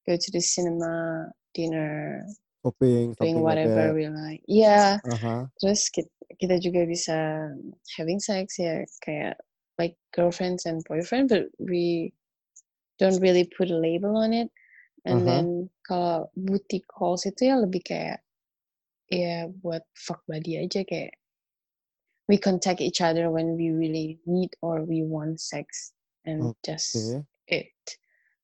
go 0.05 0.13
to 0.13 0.29
the 0.31 0.43
cinema 0.43 1.25
dinner 1.55 2.21
shopping 2.61 3.15
doing 3.19 3.35
like 3.39 3.43
whatever 3.43 3.89
that. 3.89 3.95
we 3.95 4.05
like. 4.07 4.41
Iya 4.45 5.01
Aha. 5.01 5.49
terus 5.57 5.89
kita, 5.89 6.11
kita 6.37 6.55
juga 6.61 6.85
bisa 6.85 7.17
having 7.97 8.21
sex 8.21 8.61
ya 8.61 8.85
kayak 9.01 9.39
like 9.81 9.97
girlfriends 10.13 10.69
and 10.69 10.85
boyfriend 10.85 11.33
but 11.33 11.49
we 11.57 12.13
don't 13.01 13.17
really 13.25 13.49
put 13.57 13.73
a 13.73 13.77
label 13.77 14.13
on 14.15 14.37
it. 14.37 14.53
And 15.03 15.25
Aha. 15.25 15.27
then 15.27 15.47
kalau 15.83 16.29
booty 16.37 16.85
calls 16.85 17.25
itu 17.25 17.49
ya 17.49 17.57
lebih 17.57 17.83
kayak 17.83 18.21
ya 19.09 19.49
buat 19.49 19.83
fuck 19.97 20.21
buddy 20.29 20.61
aja 20.61 20.85
kayak 20.85 21.17
we 22.27 22.39
contact 22.39 22.79
each 22.79 23.01
other 23.03 23.27
when 23.27 23.55
we 23.59 23.69
really 23.71 24.19
need 24.25 24.51
or 24.63 24.83
we 24.83 25.03
want 25.03 25.39
sex 25.39 25.91
and 26.23 26.55
just 26.63 26.95
Oke. 26.95 27.27
it 27.51 27.73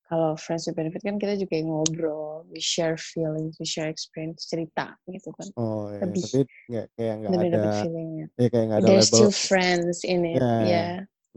kalau 0.09 0.33
friends 0.33 0.65
with 0.65 0.73
benefit 0.73 1.05
kan 1.05 1.21
kita 1.21 1.37
juga 1.37 1.61
ngobrol 1.63 2.43
we 2.49 2.57
share 2.57 2.97
feelings 2.97 3.55
we 3.61 3.65
share 3.65 3.87
experience 3.87 4.49
cerita 4.49 4.97
gitu 5.07 5.29
kan 5.37 5.47
oh 5.55 5.93
ya 5.93 6.03
Lebih. 6.03 6.23
tapi 6.25 6.39
nggak 6.67 6.85
kayak 6.97 7.15
nggak 7.23 7.31
ada 7.45 7.71
feelingnya 7.85 8.25
ya 8.35 8.47
kayak 8.49 8.65
nggak 8.67 8.79
ada 8.81 8.87
there's 8.89 9.09
label 9.13 9.17
still 9.29 9.33
friends 9.33 9.97
in 10.03 10.21
it 10.25 10.41
Ya, 10.41 10.53
ya 10.65 10.85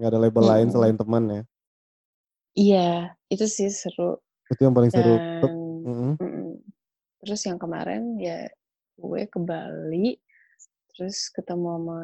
nggak 0.01 0.11
ada 0.11 0.19
label 0.19 0.45
lain 0.49 0.67
selain 0.73 0.97
teman 0.97 1.25
ya 1.29 1.43
iya 2.57 2.89
itu 3.29 3.45
sih 3.47 3.69
seru 3.71 4.19
itu 4.51 4.61
yang 4.65 4.75
paling 4.75 4.91
seru 4.91 5.15
dan 5.21 5.57
Mm-mm. 5.85 6.13
mm-mm. 6.17 6.51
terus 7.23 7.45
yang 7.45 7.61
kemarin 7.61 8.17
ya 8.19 8.49
gue 8.97 9.23
ke 9.29 9.39
Bali 9.41 10.17
terus 10.97 11.29
ketemu 11.29 11.69
sama 11.77 12.01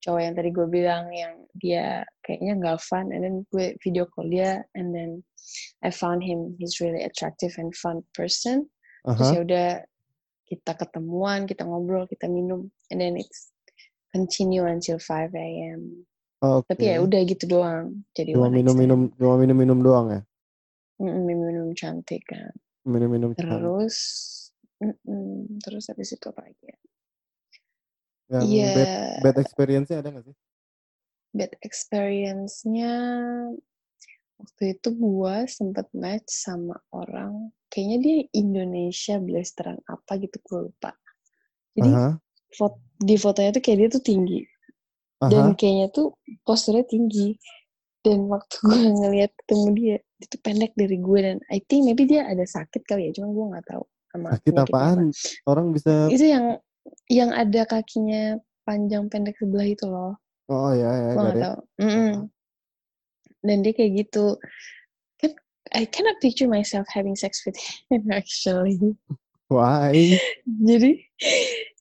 cowok 0.00 0.20
yang 0.20 0.34
tadi 0.36 0.48
gue 0.52 0.66
bilang 0.66 1.04
yang 1.12 1.34
dia 1.56 2.04
kayaknya 2.24 2.56
nggak 2.56 2.80
fun 2.80 3.12
and 3.12 3.20
then 3.20 3.36
gue 3.52 3.76
video 3.84 4.08
call 4.08 4.28
dia 4.28 4.64
and 4.72 4.96
then 4.96 5.20
I 5.84 5.92
found 5.92 6.24
him 6.24 6.56
he's 6.56 6.80
really 6.80 7.04
attractive 7.04 7.52
and 7.60 7.72
fun 7.76 8.04
person 8.16 8.68
terus 9.04 9.28
Aha. 9.32 9.36
ya 9.36 9.40
udah 9.44 9.68
kita 10.48 10.72
ketemuan 10.76 11.46
kita 11.46 11.62
ngobrol 11.64 12.08
kita 12.08 12.26
minum 12.26 12.72
and 12.88 12.98
then 13.00 13.16
it's 13.20 13.52
continue 14.10 14.66
until 14.66 14.98
5 14.98 15.30
a.m. 15.36 16.04
Oke. 16.40 16.72
tapi 16.72 16.88
ya 16.88 17.04
udah 17.04 17.20
gitu 17.28 17.44
doang 17.44 18.00
jadi 18.16 18.32
cuma 18.32 18.48
one 18.48 18.56
night 18.56 18.64
minum 18.64 18.76
minum 18.76 19.00
stand. 19.04 19.18
cuma 19.20 19.34
minum 19.36 19.56
minum 19.60 19.78
doang 19.84 20.06
ya 20.08 20.20
minum-minum 21.00 21.68
cantik 21.76 22.24
kan 22.24 22.52
minum 22.88 23.12
minum 23.12 23.30
terus 23.36 23.96
mm-mm, 24.80 25.60
terus 25.60 25.92
habis 25.92 26.16
itu 26.16 26.26
apa 26.32 26.48
lagi 26.48 26.64
ya 26.64 26.78
yang 28.30 28.46
Iya, 28.46 28.70
bad 28.72 28.90
bad 29.26 29.36
experience-nya 29.42 29.98
ada 30.00 30.08
nggak 30.14 30.26
sih 30.30 30.36
bad 31.34 31.52
experience-nya 31.66 32.92
waktu 34.40 34.62
itu 34.78 34.88
gua 34.96 35.44
sempet 35.50 35.86
match 35.92 36.30
sama 36.30 36.78
orang 36.94 37.52
kayaknya 37.70 37.98
dia 38.02 38.16
Indonesia 38.34 39.18
blasteran 39.22 39.78
apa 39.86 40.18
gitu 40.18 40.36
gue 40.42 40.60
lupa 40.70 40.90
jadi 41.78 41.90
Aha. 41.94 42.10
fot- 42.56 42.82
di 42.98 43.14
fotonya 43.14 43.54
tuh 43.54 43.62
kayak 43.62 43.78
dia 43.78 43.88
tuh 43.94 44.02
tinggi 44.02 44.40
Aha. 45.22 45.30
dan 45.30 45.44
kayaknya 45.54 45.86
tuh 45.94 46.18
posturnya 46.42 46.82
tinggi 46.88 47.38
dan 48.02 48.26
waktu 48.26 48.54
gue 48.66 48.78
ngeliat 48.90 49.30
ketemu 49.44 49.66
dia 49.76 49.96
dia 50.18 50.26
tuh 50.28 50.40
pendek 50.42 50.72
dari 50.74 50.96
gue 50.98 51.18
dan 51.20 51.38
I 51.48 51.60
think 51.64 51.86
maybe 51.86 52.04
dia 52.10 52.26
ada 52.26 52.42
sakit 52.42 52.82
kali 52.84 53.08
ya 53.08 53.22
cuma 53.22 53.30
gue 53.32 53.46
nggak 53.54 53.66
tahu 53.70 53.84
sama 54.10 54.26
sakit 54.34 54.50
penyakitnya 54.50 54.64
apa. 54.66 54.78
apaan 54.82 54.98
orang 55.46 55.66
bisa 55.70 55.92
itu 56.10 56.26
yang 56.26 56.46
yang 57.10 57.30
ada 57.34 57.66
kakinya 57.66 58.38
panjang 58.64 59.10
pendek 59.10 59.36
sebelah 59.38 59.66
itu 59.66 59.86
loh. 59.86 60.14
Oh 60.50 60.74
ya 60.74 60.90
ya 60.90 61.10
gue 61.14 61.16
got 61.16 61.22
nggak 61.22 61.36
it. 61.38 61.42
tahu. 61.46 61.58
Mm-mm. 61.82 62.12
dan 63.40 63.56
dia 63.64 63.72
kayak 63.72 63.92
gitu. 64.04 64.26
Kan 65.16 65.32
I 65.72 65.88
cannot 65.88 66.20
picture 66.20 66.50
myself 66.50 66.84
having 66.92 67.16
sex 67.16 67.40
with 67.46 67.56
him 67.88 68.04
actually. 68.14 68.76
Why? 69.48 70.18
Jadi 70.68 71.00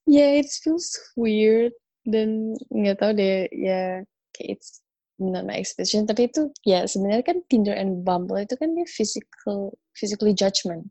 ya 0.07 0.39
it 0.39 0.49
feels 0.49 0.93
weird. 1.17 1.73
Dan 2.07 2.55
nggak 2.73 2.97
tahu 3.03 3.11
deh 3.13 3.45
ya 3.53 4.01
kayak 4.33 4.57
it's 4.57 4.81
not 5.19 5.43
my 5.43 5.59
expectation 5.59 6.07
tapi 6.07 6.31
itu 6.31 6.47
ya 6.63 6.87
sebenarnya 6.87 7.27
kan 7.27 7.37
Tinder 7.51 7.75
and 7.75 8.07
Bumble 8.07 8.39
itu 8.39 8.55
kan 8.55 8.71
dia 8.71 8.87
physical 8.87 9.75
physically 9.93 10.31
judgment. 10.31 10.87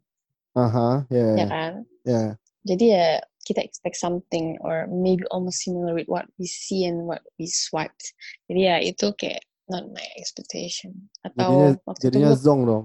Aha 0.52 1.08
ya 1.08 1.24
ya. 1.32 1.36
Ya 1.38 1.46
kan? 1.48 1.72
Ya. 2.04 2.22
Jadi 2.68 2.84
ya 2.92 3.24
kita 3.48 3.64
expect 3.64 3.96
something 3.96 4.60
or 4.60 4.84
maybe 4.92 5.24
almost 5.32 5.64
similar 5.64 5.96
with 5.96 6.04
what 6.12 6.28
we 6.36 6.44
see 6.44 6.84
and 6.84 7.08
what 7.08 7.24
we 7.40 7.48
swiped 7.48 8.12
jadi 8.44 8.60
ya 8.60 8.76
itu 8.84 9.08
kayak 9.16 9.48
not 9.68 9.84
my 9.92 10.06
expectation. 10.16 11.12
Jadinya 11.22 11.76
atau 11.76 11.84
waktu 11.84 12.00
itu 12.00 12.06
jadinya 12.08 12.32
gue 12.32 12.40
zong 12.40 12.60
dong. 12.64 12.84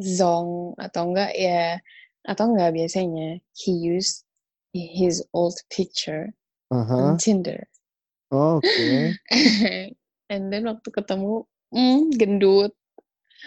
Zong 0.00 0.48
atau 0.76 1.02
enggak 1.10 1.32
ya 1.34 1.80
atau 2.24 2.44
enggak 2.52 2.70
biasanya 2.76 3.40
he 3.56 3.72
used 3.72 4.28
his 4.76 5.24
old 5.32 5.56
picture 5.72 6.30
aha 6.70 7.16
on 7.16 7.16
Tinder. 7.16 7.64
Oke. 8.30 9.16
And 10.30 10.46
then 10.52 10.70
waktu 10.70 10.88
ketemu 10.94 11.48
mm, 11.74 12.14
gendut. 12.14 12.72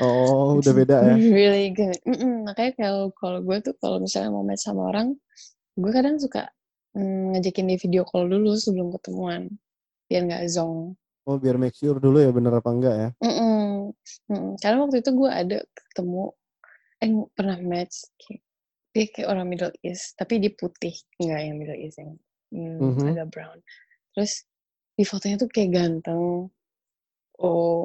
Oh 0.01 0.57
udah 0.57 0.73
beda 0.73 0.97
ya? 1.05 1.15
Really 1.37 1.69
good. 1.71 2.01
Mm-mm, 2.03 2.49
makanya 2.49 2.73
kalau 2.75 3.13
kalau 3.15 3.39
gue 3.45 3.57
tuh 3.61 3.77
kalau 3.77 4.01
misalnya 4.01 4.33
mau 4.33 4.43
match 4.43 4.65
sama 4.65 4.89
orang 4.89 5.15
gue 5.73 5.91
kadang 5.91 6.17
suka 6.17 6.49
mm, 6.93 7.33
ngajakin 7.37 7.65
dia 7.73 7.79
video 7.81 8.03
call 8.05 8.29
dulu 8.29 8.53
sebelum 8.53 8.93
ketemuan 8.93 9.49
biar 10.05 10.21
nggak 10.29 10.45
zong 10.49 10.93
oh 11.25 11.37
biar 11.39 11.57
make 11.57 11.73
sure 11.73 11.97
dulu 11.97 12.21
ya 12.21 12.29
bener 12.29 12.53
apa 12.53 12.69
enggak 12.69 12.95
ya 12.95 13.09
Mm-mm. 13.23 13.89
Mm-mm. 14.29 14.53
karena 14.61 14.77
waktu 14.83 15.01
itu 15.01 15.11
gue 15.15 15.29
ada 15.29 15.57
ketemu 15.89 16.23
eh 17.03 17.09
pernah 17.35 17.57
match 17.59 17.95
kayak, 18.21 18.41
dia 18.93 19.05
kayak 19.09 19.27
orang 19.27 19.47
Middle 19.49 19.75
East 19.81 20.13
tapi 20.15 20.37
dia 20.39 20.53
putih 20.53 20.93
nggak 21.17 21.39
yang 21.41 21.57
Middle 21.57 21.79
East 21.79 21.97
yang 21.99 22.13
mm, 22.53 22.77
Mhm. 22.79 23.07
agak 23.17 23.27
brown 23.33 23.59
terus 24.13 24.45
di 24.93 25.03
fotonya 25.03 25.41
tuh 25.41 25.49
kayak 25.49 25.73
ganteng 25.73 26.53
oh 27.41 27.81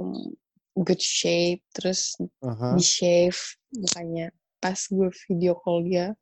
good 0.76 1.00
shape 1.00 1.64
terus 1.72 2.14
aha 2.44 2.76
di 2.76 2.84
shave 2.84 3.38
mukanya 3.72 4.28
pas 4.58 4.78
gue 4.78 5.08
video 5.26 5.54
call 5.58 5.86
dia 5.86 6.12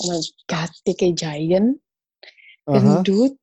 oh 0.00 0.04
my 0.08 0.20
god 0.48 0.70
dia 0.84 0.94
kayak 0.96 1.16
giant 1.16 1.68
gendut 2.68 3.34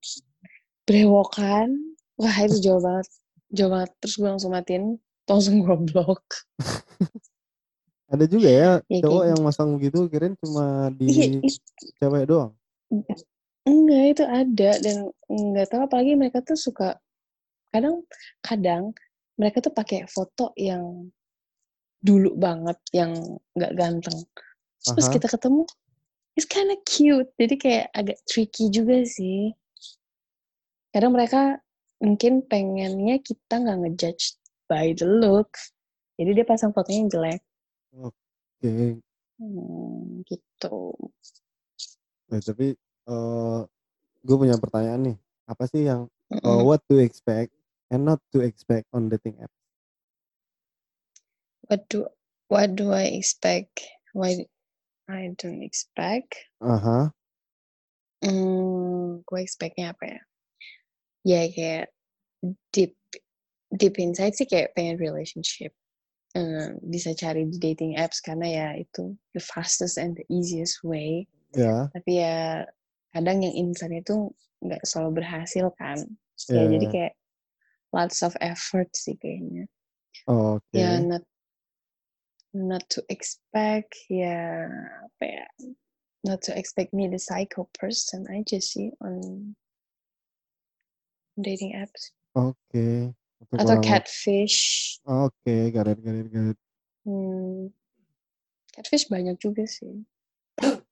brewokan 0.88 1.74
wah 2.16 2.38
itu 2.42 2.58
jauh 2.64 2.82
banget 2.82 3.08
jauh 3.52 3.72
banget. 3.72 3.92
Terus 4.04 4.14
gue 4.20 4.30
langsung 4.30 4.52
matiin 4.54 4.86
langsung 5.28 5.60
gue 5.62 5.78
blok 5.92 6.24
ada 8.14 8.24
juga 8.24 8.48
ya 8.48 8.72
Ya, 8.88 9.04
cowok 9.04 9.20
kayak 9.20 9.32
yang 9.36 9.42
masang 9.44 9.70
gitu 9.84 10.08
kirain 10.08 10.34
cuma 10.40 10.88
iya 11.04 11.28
di 11.28 11.44
it- 11.44 11.60
cewek 12.00 12.24
doang? 12.24 12.56
Enggak 13.68 14.04
itu 14.16 14.24
ada 14.24 14.70
dan 14.80 14.98
nggak 15.28 15.68
tahu 15.68 15.82
apalagi 15.92 16.16
mereka 16.16 16.40
tuh 16.40 16.56
suka 16.56 16.96
kadang 17.68 18.00
kadang 18.40 18.96
mereka 19.36 19.60
tuh 19.60 19.76
pakai 19.76 20.08
foto 20.08 20.56
yang 20.56 21.12
dulu 22.02 22.38
banget 22.38 22.78
yang 22.94 23.14
nggak 23.58 23.74
ganteng. 23.76 24.20
Terus 24.84 24.94
pas 24.94 25.08
Aha. 25.10 25.14
kita 25.18 25.28
ketemu 25.32 25.62
it's 26.38 26.48
kinda 26.48 26.76
cute. 26.86 27.30
Jadi 27.36 27.56
kayak 27.58 27.86
agak 27.94 28.18
tricky 28.30 28.70
juga 28.70 29.02
sih. 29.04 29.52
Kadang 30.94 31.14
mereka 31.14 31.60
mungkin 31.98 32.46
pengennya 32.46 33.18
kita 33.22 33.58
nggak 33.58 33.78
ngejudge 33.82 34.38
by 34.70 34.94
the 34.94 35.08
looks 35.08 35.74
jadi 36.18 36.42
dia 36.42 36.46
pasang 36.50 36.74
fotonya 36.74 37.06
yang 37.06 37.12
jelek. 37.14 37.42
Oke. 37.94 38.98
Hmm, 39.38 40.26
gitu. 40.26 40.98
Eh, 42.34 42.42
tapi 42.42 42.74
eh 43.08 43.60
gue 44.26 44.36
punya 44.36 44.58
pertanyaan 44.58 45.14
nih. 45.14 45.18
Apa 45.46 45.70
sih 45.70 45.86
yang 45.86 46.10
Mm-mm. 46.34 46.66
what 46.66 46.82
to 46.90 46.98
expect 46.98 47.54
and 47.94 48.02
not 48.04 48.20
to 48.34 48.42
expect 48.42 48.90
on 48.92 49.08
dating 49.08 49.38
app 49.40 49.54
what 51.68 51.88
do 51.90 52.08
what 52.48 52.76
do 52.76 52.92
I 52.92 53.12
expect 53.16 53.84
why 54.14 54.46
I 55.08 55.32
don't 55.38 55.64
expect 55.64 56.36
aha 56.62 57.12
Hmm, 58.18 59.22
gue 59.30 59.40
expect-nya 59.46 59.94
apa 59.94 60.04
ya? 60.10 60.22
Ya 61.22 61.42
kayak 61.54 61.86
deep 62.74 62.98
deep 63.78 63.96
inside 64.02 64.34
sih 64.34 64.50
kayak 64.50 64.74
pengen 64.74 64.98
relationship. 64.98 65.70
Hmm, 66.34 66.82
bisa 66.82 67.14
cari 67.14 67.46
di 67.46 67.58
dating 67.62 67.98
apps 67.98 68.22
karena 68.22 68.48
ya 68.50 68.68
itu 68.78 69.14
the 69.38 69.42
fastest 69.42 70.02
and 70.02 70.18
the 70.18 70.26
easiest 70.34 70.82
way. 70.82 71.30
ya 71.54 71.90
Tapi 71.94 72.22
ya 72.22 72.66
kadang 73.14 73.46
yang 73.46 73.54
instan 73.70 73.94
itu 73.94 74.34
nggak 74.66 74.82
selalu 74.82 75.22
berhasil 75.22 75.70
kan. 75.78 75.98
Ya, 76.50 76.58
Ya 76.58 76.64
jadi 76.78 76.86
ya. 76.86 76.92
kayak 76.94 77.14
lots 77.94 78.26
of 78.26 78.34
effort 78.42 78.90
sih 78.98 79.14
kayaknya. 79.18 79.70
oke 80.26 80.74
Ya 80.74 80.98
not 81.02 81.22
not 82.54 82.84
to 82.90 83.04
expect 83.10 83.96
ya 84.08 84.68
apa 85.04 85.24
ya 85.24 85.46
not 86.24 86.40
to 86.44 86.52
expect 86.56 86.94
me 86.94 87.08
the 87.08 87.20
psycho 87.20 87.68
person 87.76 88.28
aja 88.32 88.60
sih 88.60 88.92
on 89.04 89.54
dating 91.38 91.76
apps 91.78 92.12
Oke. 92.38 93.18
Untuk 93.42 93.58
atau 93.58 93.78
catfish 93.82 94.58
Oke, 95.06 95.74
got 95.74 95.90
it 95.90 95.98
got 96.02 96.16
it. 96.54 96.58
hmm, 97.06 97.74
catfish 98.74 99.10
banyak 99.10 99.38
juga 99.42 99.66
sih 99.66 100.06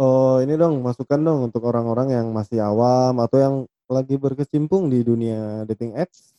Oh, 0.00 0.40
ini 0.40 0.56
dong, 0.56 0.80
masukan 0.80 1.20
dong 1.20 1.52
untuk 1.52 1.68
orang-orang 1.68 2.16
yang 2.16 2.32
masih 2.32 2.64
awam 2.64 3.20
atau 3.20 3.36
yang 3.36 3.54
lagi 3.92 4.16
berkecimpung 4.16 4.88
di 4.88 5.04
dunia 5.04 5.68
dating 5.68 5.92
apps. 6.00 6.31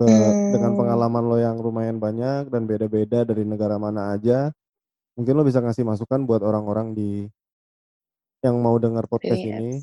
Ke 0.00 0.08
dengan 0.50 0.72
Hmm. 0.72 0.78
pengalaman 0.80 1.24
lo 1.28 1.36
yang 1.38 1.56
lumayan 1.60 1.98
banyak 2.00 2.48
dan 2.48 2.64
beda-beda 2.66 3.22
dari 3.28 3.44
negara 3.46 3.76
mana 3.76 4.16
aja, 4.16 4.50
mungkin 5.14 5.36
lo 5.36 5.44
bisa 5.44 5.60
ngasih 5.60 5.84
masukan 5.84 6.24
buat 6.24 6.40
orang-orang 6.42 6.96
di 6.96 7.28
yang 8.42 8.58
mau 8.58 8.74
dengar 8.80 9.06
podcast 9.06 9.38
ini. 9.38 9.78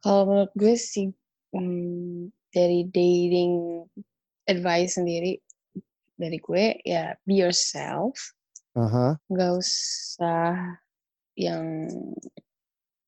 kalau 0.00 0.24
menurut 0.32 0.52
gue 0.56 0.74
sih 0.80 1.12
hmm, 1.52 2.32
dari 2.48 2.88
dating 2.88 3.84
advice 4.48 4.96
sendiri 4.96 5.36
dari 6.16 6.40
gue 6.40 6.80
ya 6.88 7.12
be 7.28 7.36
yourself 7.36 8.16
Aha, 8.72 9.20
nggak 9.28 9.52
usah 9.60 10.80
yang 11.36 11.84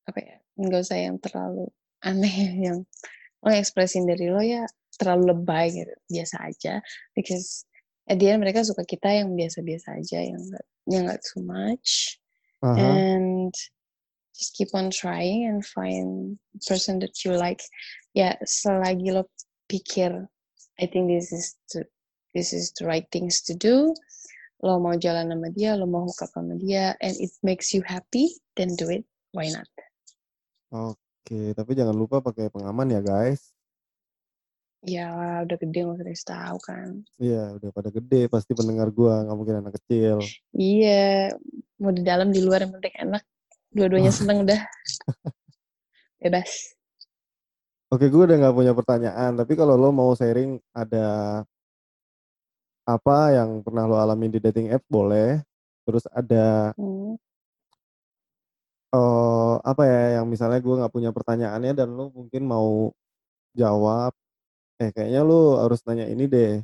apa 0.05 0.19
ya 0.21 0.35
nggak 0.53 0.81
usah 0.85 0.97
yang 1.01 1.17
terlalu 1.17 1.65
aneh 2.05 2.35
yang 2.69 2.77
lo 3.43 3.51
ekspresin 3.51 4.07
dari 4.07 4.31
lo 4.31 4.39
ya 4.39 4.63
terlalu 4.95 5.35
lebay 5.35 5.75
gitu 5.75 5.93
biasa 6.07 6.35
aja. 6.47 6.73
Because 7.11 7.67
at 8.07 8.19
the 8.19 8.31
end 8.31 8.43
mereka 8.43 8.63
suka 8.63 8.87
kita 8.87 9.11
yang 9.11 9.35
biasa-biasa 9.35 9.99
aja 9.99 10.19
yang 10.23 10.39
nggak 10.39 10.65
yang 10.87 11.03
nggak 11.07 11.21
too 11.23 11.43
much. 11.43 12.19
Aha, 12.63 12.79
and 12.79 13.51
just 14.31 14.55
keep 14.55 14.71
on 14.71 14.87
trying 14.87 15.45
and 15.45 15.67
find 15.67 16.39
person 16.63 16.99
that 17.03 17.13
you 17.27 17.35
like. 17.35 17.59
Ya 18.15 18.39
selagi 18.47 19.11
lo 19.11 19.27
pikir 19.67 20.27
I 20.79 20.85
think 20.89 21.09
this 21.09 21.29
is 21.29 21.53
the, 21.73 21.85
this 22.33 22.53
is 22.53 22.73
the 22.79 22.87
right 22.87 23.05
things 23.11 23.41
to 23.45 23.53
do. 23.53 23.93
Lo 24.63 24.79
mau 24.79 24.95
jalan 24.95 25.27
sama 25.27 25.51
dia 25.51 25.75
lo 25.75 25.85
mau 25.85 26.07
hook 26.07 26.23
up 26.23 26.31
sama 26.31 26.55
dia 26.55 26.95
and 27.03 27.13
it 27.19 27.35
makes 27.43 27.75
you 27.75 27.83
happy 27.83 28.31
then 28.55 28.73
do 28.79 28.87
it. 28.89 29.03
Why 29.35 29.51
not? 29.51 29.67
Oke, 30.73 30.97
tapi 31.27 31.71
jangan 31.73 31.95
lupa 31.95 32.19
pakai 32.19 32.51
pengaman 32.51 32.91
ya, 32.91 33.01
guys. 33.01 33.53
ya 34.83 35.39
udah 35.47 35.55
gede 35.55 35.79
nggak 35.87 36.11
usah 36.11 36.27
tahu 36.35 36.57
kan 36.59 36.89
Iya, 37.15 37.55
udah 37.55 37.69
pada 37.71 37.87
gede 37.87 38.27
pasti 38.27 38.51
pendengar 38.51 38.91
gua, 38.91 39.23
nggak 39.23 39.37
mungkin 39.39 39.55
anak 39.63 39.73
kecil. 39.79 40.19
iya 40.51 41.31
mau 41.79 41.95
di 41.95 42.03
dalam 42.03 42.35
di 42.35 42.43
luar 42.43 42.67
yang 42.67 42.75
penting 42.75 42.95
enak 42.99 43.23
dua-duanya 43.71 44.11
seneng 44.19 44.43
udah 44.43 44.59
bebas 46.19 46.75
Oke, 47.93 48.09
gue 48.09 48.25
udah 48.25 48.37
nggak 48.41 48.57
punya 48.57 48.73
pertanyaan, 48.73 49.37
tapi 49.37 49.53
kalau 49.53 49.77
lo 49.77 49.93
mau 49.93 50.17
sharing 50.17 50.57
ada 50.73 51.05
apa 52.89 53.17
yang 53.37 53.61
pernah 53.61 53.85
lo 53.85 54.01
alami 54.01 54.33
di 54.33 54.41
dating 54.41 54.73
app 54.73 54.81
boleh. 54.89 55.45
Terus 55.85 56.09
ada 56.09 56.73
Hmm. 56.73 57.13
Apa 59.73 59.83
ya 59.89 60.21
yang 60.21 60.29
misalnya 60.29 60.61
gue 60.61 60.75
nggak 60.77 60.93
punya 60.93 61.09
pertanyaannya 61.09 61.73
dan 61.73 61.89
lo 61.97 62.13
mungkin 62.13 62.45
mau 62.45 62.93
jawab. 63.57 64.13
Eh 64.77 64.93
kayaknya 64.93 65.25
lo 65.25 65.57
harus 65.61 65.81
nanya 65.89 66.05
ini 66.05 66.29
deh. 66.29 66.61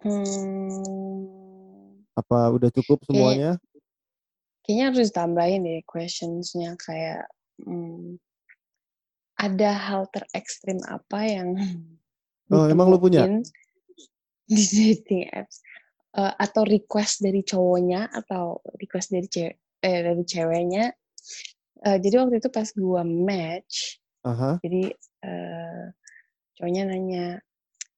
Hmm, 0.00 2.00
Apa 2.16 2.48
udah 2.54 2.70
cukup 2.72 3.04
semuanya? 3.04 3.60
kayaknya 4.64 4.84
harus 4.94 5.10
tambahin 5.12 5.66
deh 5.66 5.82
questionsnya 5.84 6.78
kayak 6.80 7.28
hmm, 7.60 8.16
ada 9.36 9.70
hal 9.76 10.08
terekstrim 10.08 10.80
apa 10.86 11.18
yang 11.26 11.58
Oh, 12.50 12.66
emang 12.66 12.90
lu 12.90 12.98
punya? 12.98 13.26
di 14.50 14.64
dating 14.72 15.30
apps 15.30 15.62
Eh, 16.10 16.34
atau 16.42 16.66
request 16.66 17.22
dari 17.22 17.46
cowoknya 17.46 18.10
atau 18.10 18.58
request 18.82 19.14
dari 19.14 19.30
cewek 19.30 19.56
eh, 19.78 20.00
dari 20.02 20.24
ceweknya 20.26 20.90
Eh, 21.80 21.96
jadi 21.96 22.20
waktu 22.20 22.44
itu 22.44 22.52
pas 22.52 22.68
gua 22.76 23.00
match 23.08 23.96
Aha. 24.28 24.60
jadi 24.60 24.92
eh, 25.24 25.84
cowoknya 26.60 26.92
nanya 26.92 27.40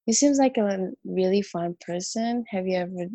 you 0.06 0.14
seems 0.14 0.38
like 0.38 0.54
a 0.54 0.94
really 1.02 1.42
fun 1.42 1.74
person 1.82 2.46
have 2.46 2.62
you 2.62 2.78
ever 2.78 3.11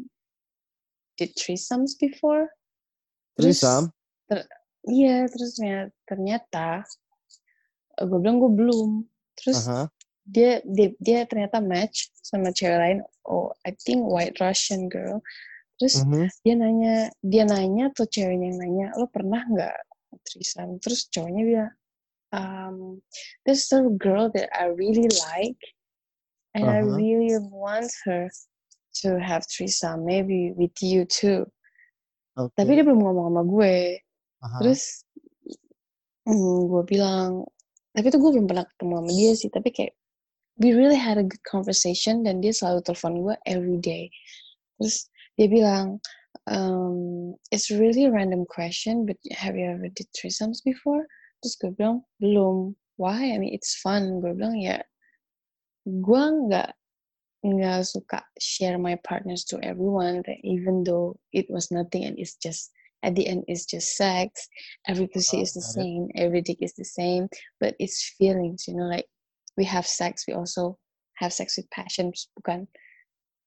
did 1.15 1.31
threesomes 1.39 1.95
before 1.95 2.51
Threesome? 3.39 3.95
iya 4.91 5.23
terus 5.31 5.55
ternyata, 5.55 5.91
ternyata 6.03 6.67
gue 8.03 8.19
bilang 8.19 8.43
gue 8.43 8.51
belum 8.51 8.89
terus 9.39 9.63
Aha. 9.63 9.87
dia, 10.27 10.59
dia 10.67 10.91
dia 10.99 11.19
ternyata 11.31 11.63
match 11.63 12.11
sama 12.19 12.51
cewek 12.51 12.75
lain 12.75 12.99
oh 13.23 13.55
I 13.63 13.71
think 13.87 14.03
white 14.03 14.35
Russian 14.43 14.91
girl 14.91 15.23
terus 15.79 16.03
Mhm. 16.03 16.27
dia 16.43 16.55
nanya 16.59 16.95
dia 17.23 17.43
nanya 17.47 17.87
tuh 17.95 18.03
ceweknya 18.11 18.51
yang 18.51 18.59
nanya 18.59 18.87
lo 18.99 19.07
pernah 19.07 19.47
nggak 19.47 19.77
threesome 20.25 20.79
terus 20.81 21.05
cowoknya 21.13 21.43
bilang 21.45 21.73
um, 22.33 22.77
there's 23.45 23.69
a 23.71 23.83
girl 23.99 24.27
that 24.33 24.49
I 24.55 24.71
really 24.73 25.07
like 25.07 25.59
and 26.55 26.65
I 26.67 26.81
Uh-huh. 26.81 26.97
really 26.97 27.37
want 27.53 27.91
her 28.09 28.27
to 29.05 29.09
have 29.21 29.45
threesome 29.45 30.03
maybe 30.09 30.51
with 30.57 30.73
you 30.81 31.05
too 31.05 31.45
Oke. 32.37 32.53
tapi 32.57 32.77
dia 32.77 32.83
belum 32.85 33.01
ngomong 33.01 33.29
sama 33.29 33.43
gue 33.45 33.75
Aha. 34.41 34.57
terus 34.61 35.05
mm, 36.25 36.59
gue 36.69 36.83
bilang 36.85 37.45
tapi 37.93 38.13
tuh 38.13 38.19
gue 38.21 38.31
belum 38.37 38.47
pernah 38.49 38.65
ketemu 38.65 38.93
sama 39.01 39.11
dia 39.13 39.31
sih 39.37 39.49
tapi 39.53 39.69
kayak 39.73 39.93
we 40.57 40.73
really 40.73 40.97
had 40.97 41.21
a 41.21 41.25
good 41.25 41.41
conversation 41.45 42.25
dan 42.25 42.41
dia 42.41 42.53
selalu 42.53 42.81
telepon 42.81 43.13
gue 43.21 43.35
every 43.45 43.77
day 43.77 44.09
terus 44.77 45.09
dia 45.37 45.45
bilang 45.49 46.01
um, 46.45 47.35
it's 47.51 47.71
really 47.71 48.05
a 48.05 48.11
random 48.11 48.45
question 48.45 49.05
but 49.05 49.17
have 49.31 49.55
you 49.55 49.65
ever 49.65 49.89
did 49.89 50.07
threesomes 50.13 50.61
before? 50.63 51.05
Terus 51.41 51.55
gue 51.57 51.71
bilang 51.73 52.01
belum 52.21 52.75
why? 52.97 53.33
I 53.33 53.37
mean 53.37 53.53
it's 53.53 53.77
fun 53.81 54.21
gue 54.21 54.33
bilang 54.37 54.57
ya 54.57 54.81
gue 55.85 56.23
nggak 56.49 56.73
nggak 57.45 57.85
suka 57.87 58.19
share 58.41 58.77
my 58.81 58.97
partners 59.07 59.45
to 59.47 59.55
everyone 59.63 60.19
that 60.25 60.35
even 60.43 60.83
though 60.83 61.15
it 61.31 61.45
was 61.49 61.71
nothing 61.71 62.03
and 62.03 62.17
it's 62.19 62.35
just 62.41 62.73
at 63.05 63.13
the 63.15 63.23
end 63.29 63.45
it's 63.47 63.63
just 63.69 63.95
sex 63.95 64.49
every 64.89 65.07
pussy 65.07 65.37
Oh, 65.39 65.45
is 65.45 65.53
the 65.53 65.61
got 65.61 65.69
it. 65.69 65.77
same 65.85 66.03
every 66.17 66.41
dick 66.41 66.57
is 66.59 66.73
the 66.73 66.83
same 66.83 67.29
but 67.61 67.77
it's 67.79 68.17
feelings 68.17 68.65
you 68.67 68.73
know 68.75 68.89
like 68.89 69.05
we 69.55 69.63
have 69.69 69.85
sex 69.85 70.25
we 70.27 70.33
also 70.33 70.75
have 71.21 71.31
sex 71.31 71.55
with 71.55 71.69
passion 71.69 72.11
bukan 72.41 72.65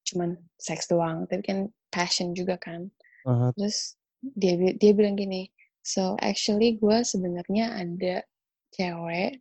cuman 0.09 0.37
seks 0.59 0.89
doang 0.89 1.27
tapi 1.29 1.43
kan 1.45 1.59
passion 1.91 2.33
juga 2.35 2.57
kan. 2.61 2.91
Aha. 3.27 3.53
terus 3.57 4.01
dia 4.37 4.57
dia 4.57 4.93
bilang 4.93 5.17
gini 5.17 5.49
so 5.85 6.17
actually 6.21 6.77
gue 6.77 6.99
sebenarnya 7.05 7.73
ada 7.77 8.25
cewek 8.77 9.41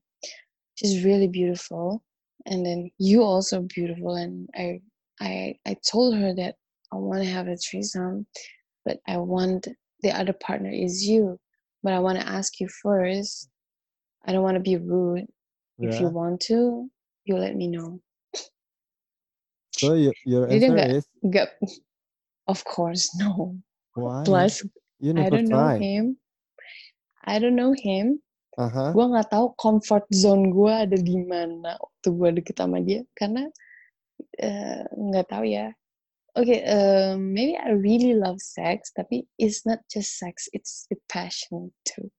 she's 0.75 1.03
really 1.03 1.27
beautiful 1.27 2.03
and 2.47 2.63
then 2.63 2.91
you 2.99 3.23
also 3.23 3.63
beautiful 3.71 4.15
and 4.15 4.47
I 4.55 4.79
I 5.19 5.55
I 5.67 5.75
told 5.83 6.15
her 6.15 6.31
that 6.35 6.55
I 6.91 6.95
want 6.99 7.23
to 7.23 7.29
have 7.29 7.47
a 7.47 7.59
threesome 7.59 8.27
but 8.83 8.99
I 9.07 9.19
want 9.19 9.67
the 10.03 10.11
other 10.11 10.35
partner 10.35 10.71
is 10.71 11.03
you 11.03 11.39
but 11.83 11.91
I 11.95 11.99
want 11.99 12.19
to 12.19 12.27
ask 12.27 12.59
you 12.59 12.67
first. 12.67 13.47
I 14.27 14.35
don't 14.35 14.43
want 14.43 14.59
to 14.59 14.63
be 14.63 14.75
rude. 14.75 15.31
If 15.79 15.95
you 15.99 16.11
want 16.11 16.43
to 16.51 16.91
you 17.23 17.35
let 17.39 17.55
me 17.55 17.67
know 17.71 18.03
So 19.79 19.95
your, 19.95 20.15
your 20.27 20.43
Jadi 20.47 20.65
answer 20.67 20.75
nggak- 20.75 20.91
is 20.93 21.05
Gak, 21.31 21.49
of 22.47 22.59
course 22.65 23.07
no 23.15 23.55
why? 23.95 24.23
plus 24.27 24.63
you 24.99 25.15
I 25.15 25.29
don't 25.31 25.47
know 25.47 25.63
try. 25.63 25.77
him 25.79 26.03
I 27.23 27.37
don't 27.39 27.55
know 27.55 27.71
him 27.71 28.19
Aha. 28.59 28.91
gue 28.91 29.05
nggak 29.05 29.31
tahu 29.31 29.55
comfort 29.55 30.03
zone 30.11 30.51
gue 30.51 30.67
ada 30.71 30.97
di 30.99 31.15
mana 31.23 31.79
waktu 31.79 32.07
gue 32.11 32.29
deket 32.43 32.55
sama 32.59 32.83
dia 32.83 33.07
karena 33.15 33.47
eh, 34.35 34.83
nggak 34.91 35.31
tahu 35.31 35.47
ya 35.47 35.71
oke 36.35 36.55
um, 36.67 37.31
maybe 37.31 37.55
I 37.55 37.71
really 37.71 38.15
love 38.15 38.39
sex 38.43 38.91
tapi 38.91 39.23
it's 39.39 39.63
not 39.63 39.79
just 39.87 40.19
sex 40.19 40.51
it's 40.51 40.87
with 40.91 40.99
passion 41.07 41.71
too 41.87 42.11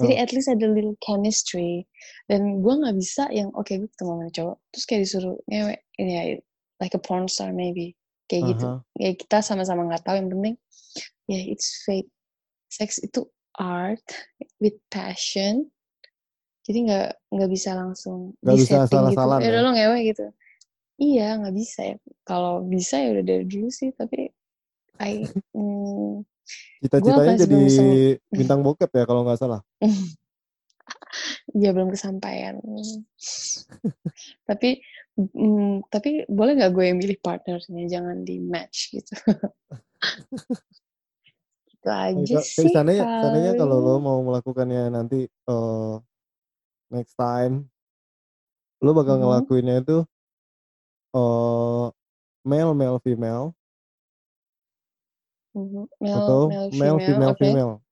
jadi 0.00 0.16
Oh. 0.16 0.22
at 0.24 0.32
least 0.32 0.48
ada 0.48 0.64
little 0.72 0.96
chemistry 1.04 1.84
dan 2.32 2.64
gue 2.64 2.72
nggak 2.80 2.96
bisa 2.96 3.28
yang 3.28 3.52
oke 3.52 3.68
gue 3.68 3.84
ketemu 3.92 4.12
sama 4.16 4.32
cowok 4.32 4.56
terus 4.72 4.84
kayak 4.88 5.00
disuruh 5.04 5.36
ngewek 5.52 5.80
ini 6.00 6.12
ya 6.12 6.24
like 6.82 6.94
a 6.94 7.00
porn 7.00 7.26
star 7.28 7.52
maybe 7.52 7.96
kayak 8.26 8.56
gitu 8.56 8.66
Aha. 8.66 8.98
ya 8.98 9.10
kita 9.14 9.38
sama-sama 9.40 9.86
nggak 9.86 10.02
tahu 10.02 10.16
yang 10.18 10.28
penting 10.32 10.56
ya 11.30 11.40
it's 11.46 11.82
fate 11.86 12.10
sex 12.68 12.98
itu 12.98 13.24
art 13.56 14.02
with 14.58 14.76
passion 14.90 15.70
jadi 16.66 16.78
nggak 16.90 17.08
nggak 17.30 17.50
bisa 17.50 17.78
langsung 17.78 18.34
Nggak 18.42 18.56
bisa 18.58 18.74
disetting 18.82 19.02
gitu 19.06 19.20
asal-asalan 19.22 19.38
eh 19.40 19.50
ya? 19.50 19.62
lo 19.62 19.70
ngewe 19.72 19.98
gitu 20.10 20.26
Iya, 20.96 21.36
nggak 21.44 21.54
bisa 21.56 21.80
ya. 21.92 21.96
Kalau 22.24 22.64
bisa 22.64 22.96
ya 22.96 23.12
udah 23.12 23.24
dari 23.24 23.44
dulu 23.44 23.68
sih, 23.68 23.92
tapi 23.92 24.32
I 24.96 25.20
mm, 25.56 26.24
Cita-citanya 26.80 27.34
jadi 27.36 27.60
bintang 28.32 28.64
bokep 28.64 28.90
ya 28.96 29.04
kalau 29.04 29.24
nggak 29.24 29.40
salah? 29.40 29.60
Iya, 31.56 31.74
belum 31.74 31.90
kesampaian. 31.90 32.62
Tapi, 34.48 34.78
mmm, 35.18 35.88
tapi 35.92 36.28
boleh 36.28 36.52
nggak 36.60 36.72
gue 36.76 36.84
yang 36.88 36.98
milih 37.02 37.18
partnernya, 37.24 37.82
jangan 37.88 38.18
di-match 38.28 38.78
gitu. 38.94 39.12
Itu 41.72 41.88
aja 41.90 42.38
sih 42.56 42.68
seandainya 42.72 43.04
seandainya 43.20 43.52
kalau 43.60 43.76
lo 43.84 43.92
mau 44.00 44.18
melakukannya 44.24 44.88
nanti, 44.96 45.28
eee, 45.28 45.92
next 46.94 47.14
time 47.20 47.70
lo 48.84 48.92
bakal 48.92 49.16
Mhm. 49.16 49.16
ngelakuinnya 49.20 49.80
itu 49.80 50.06
eee, 51.14 51.90
male 52.44 52.74
male 52.74 53.00
female 53.00 53.54
Mhm, 55.54 55.86
male 56.00 56.20
atau 56.20 56.40
male 56.46 56.70
male 56.70 56.98
female, 56.98 57.06
female 57.06 57.34
oke. 57.34 57.36
female? 57.38 57.82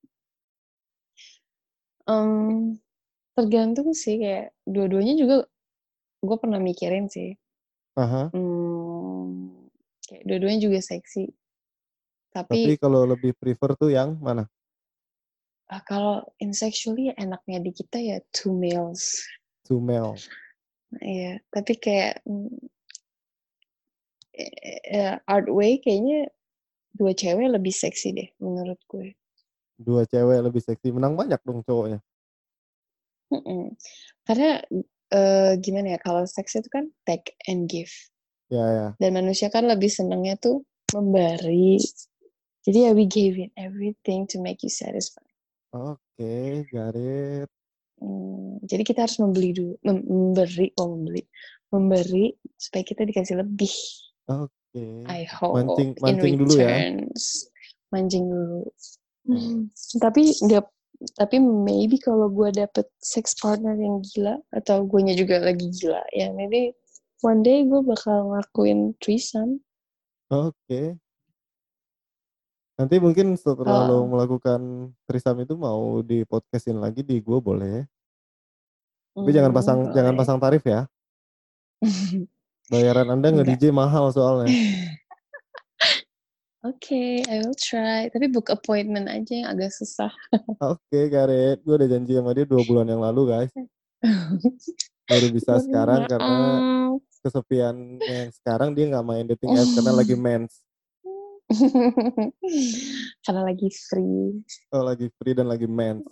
Mmm, 2.07 2.77
tergantung 3.37 3.89
sih 3.97 4.15
kayak 4.21 4.53
dua-duanya 4.67 5.13
juga 5.21 5.35
gue 6.23 6.37
pernah 6.39 6.59
mikirin 6.61 7.07
sih. 7.11 7.35
Ah 7.97 8.07
hah. 8.11 8.35
Mmm, 8.35 9.69
kayak 10.09 10.23
dua-duanya 10.27 10.59
juga 10.69 10.79
seksi. 10.83 11.29
Tapi 12.33 12.61
Tapi 12.61 12.77
kalau 12.77 13.09
lebih 13.09 13.33
prefer 13.33 13.73
tuh 13.73 13.89
yang 13.89 14.21
mana? 14.21 14.45
Ah, 15.69 15.81
kalau 15.81 16.21
in 16.37 16.53
sexually 16.53 17.09
enaknya 17.17 17.57
di 17.65 17.71
kita 17.73 17.97
ya 17.97 18.17
two 18.29 18.53
males. 18.53 19.25
Two 19.65 19.81
male. 19.81 20.25
Iya, 20.93 21.41
tapi 21.53 21.73
kayak, 21.83 22.13
mmm 22.29 22.69
eee, 24.33 25.13
art 25.33 25.47
way 25.57 25.73
kayaknya 25.83 26.19
2 26.99 27.13
cewek 27.21 27.49
lebih 27.55 27.73
seksi 27.83 28.09
deh 28.17 28.29
menurut 28.45 28.79
gue. 28.91 29.15
2 29.79 30.07
cewek 30.07 30.39
lebih 30.39 30.61
seksi, 30.63 30.87
menang 30.95 31.19
banyak 31.19 31.39
dong 31.43 31.59
cowoknya. 31.67 31.99
Mhm, 33.33 33.73
karena, 34.27 34.61
eee, 35.11 35.59
gimana 35.61 35.97
ya, 35.97 35.99
kalau 36.01 36.23
seks 36.25 36.57
itu 36.57 36.69
kan 36.71 36.89
take 37.05 37.35
and 37.49 37.67
give. 37.69 37.91
Iya 38.49 38.65
iya. 38.65 38.87
Dan 39.01 39.11
manusia 39.17 39.49
kan 39.49 39.65
lebih 39.65 39.89
senangnya 39.89 40.37
tuh 40.37 40.61
memberi. 40.93 41.81
Jadi 42.65 42.77
ya 42.89 42.91
we 42.97 43.05
gave 43.05 43.37
it 43.37 43.53
everything 43.57 44.25
to 44.25 44.41
make 44.41 44.65
you 44.65 44.71
satisfied. 44.73 45.29
Oke, 45.75 46.65
got 46.73 46.97
it. 46.97 47.49
Mmm, 48.01 48.59
jadi 48.65 48.83
kita 48.83 49.07
harus 49.07 49.17
membeli 49.21 49.55
dulu 49.55 49.73
mem 49.87 50.03
memberi 50.03 50.67
kok 50.75 50.87
membeli, 50.87 51.23
memberi 51.71 52.25
supaya 52.57 52.83
kita 52.83 53.01
dikasih 53.07 53.39
lebih. 53.39 53.75
Oke, 54.27 55.05
I 55.07 55.23
hope 55.29 55.55
mancing 55.61 55.93
in 55.95 56.01
mancing 56.01 56.33
dulu 56.35 56.53
ya. 56.57 56.69
returns. 56.75 57.23
Mancing 57.93 58.25
dulu. 58.27 58.61
Oh. 59.25 59.63
Tapi 60.01 60.21
nggak 60.43 60.63
tapi 61.15 61.39
maybe 61.39 61.99
kalau 61.99 62.27
gue 62.31 62.49
dapet 62.51 62.87
sex 62.99 63.35
partner 63.37 63.75
yang 63.75 63.99
gila 64.01 64.39
atau 64.55 64.83
guanya 64.87 65.13
juga 65.15 65.39
lagi 65.43 65.67
gila, 65.71 66.01
ya 66.15 66.31
maybe 66.31 66.73
one 67.23 67.41
day 67.41 67.63
gue 67.65 67.81
bakal 67.81 68.31
ngelakuin 68.31 68.93
threesome. 69.01 69.59
Oke. 70.29 70.97
Nanti 72.75 72.99
mungkin 72.99 73.39
setelah 73.39 73.87
lo 73.87 74.03
Kalau 74.03 74.11
melakukan 74.11 74.61
threesome 75.07 75.47
itu 75.47 75.55
mau 75.55 76.03
di-podcast-in 76.03 76.75
lagi 76.75 77.07
di 77.07 77.23
gue 77.23 77.39
boleh. 77.39 77.87
Tapi 79.15 79.31
jangan 79.31 79.55
Mmm, 79.55 79.59
pasang 79.63 79.79
jangan 79.95 80.11
boleh. 80.11 80.19
pasang 80.19 80.37
tarif 80.43 80.63
ya. 80.67 80.81
Bayaran 82.71 83.15
Anda 83.15 83.31
Enggak. 83.31 83.55
nge-DJ 83.55 83.71
mahal 83.71 84.11
soalnya. 84.11 84.51
Oke, 86.85 87.25
I 87.25 87.41
will 87.41 87.57
try. 87.57 88.13
Tapi 88.13 88.29
book 88.29 88.53
appointment 88.53 89.09
aja 89.09 89.33
yang 89.33 89.49
agak 89.49 89.73
susah. 89.73 90.13
Oke, 90.61 91.09
got 91.09 91.33
it. 91.33 91.57
Gue 91.65 91.81
udah 91.81 91.89
janji 91.89 92.13
sama 92.13 92.29
dia 92.37 92.45
2 92.45 92.61
bulan 92.61 92.85
yang 92.85 93.01
lalu, 93.01 93.25
guys. 93.25 93.49
Baru 95.09 95.33
bisa 95.33 95.57
sekarang 95.65 96.05
karena 96.05 96.37
maaf. 96.61 97.01
kesepiannya 97.25 98.05
yang 98.05 98.29
sekarang 98.37 98.77
dia 98.77 98.85
nggak 98.85 99.01
main 99.01 99.25
dating 99.25 99.57
apps 99.57 99.73
karena 99.73 99.93
lagi 99.97 100.13
mens. 100.29 100.53
Karena 103.25 103.41
lagi 103.49 103.69
free. 103.89 104.45
Oh, 104.69 104.85
lagi 104.85 105.09
free 105.17 105.33
dan 105.33 105.49
lagi 105.49 105.65
mens. 105.65 106.05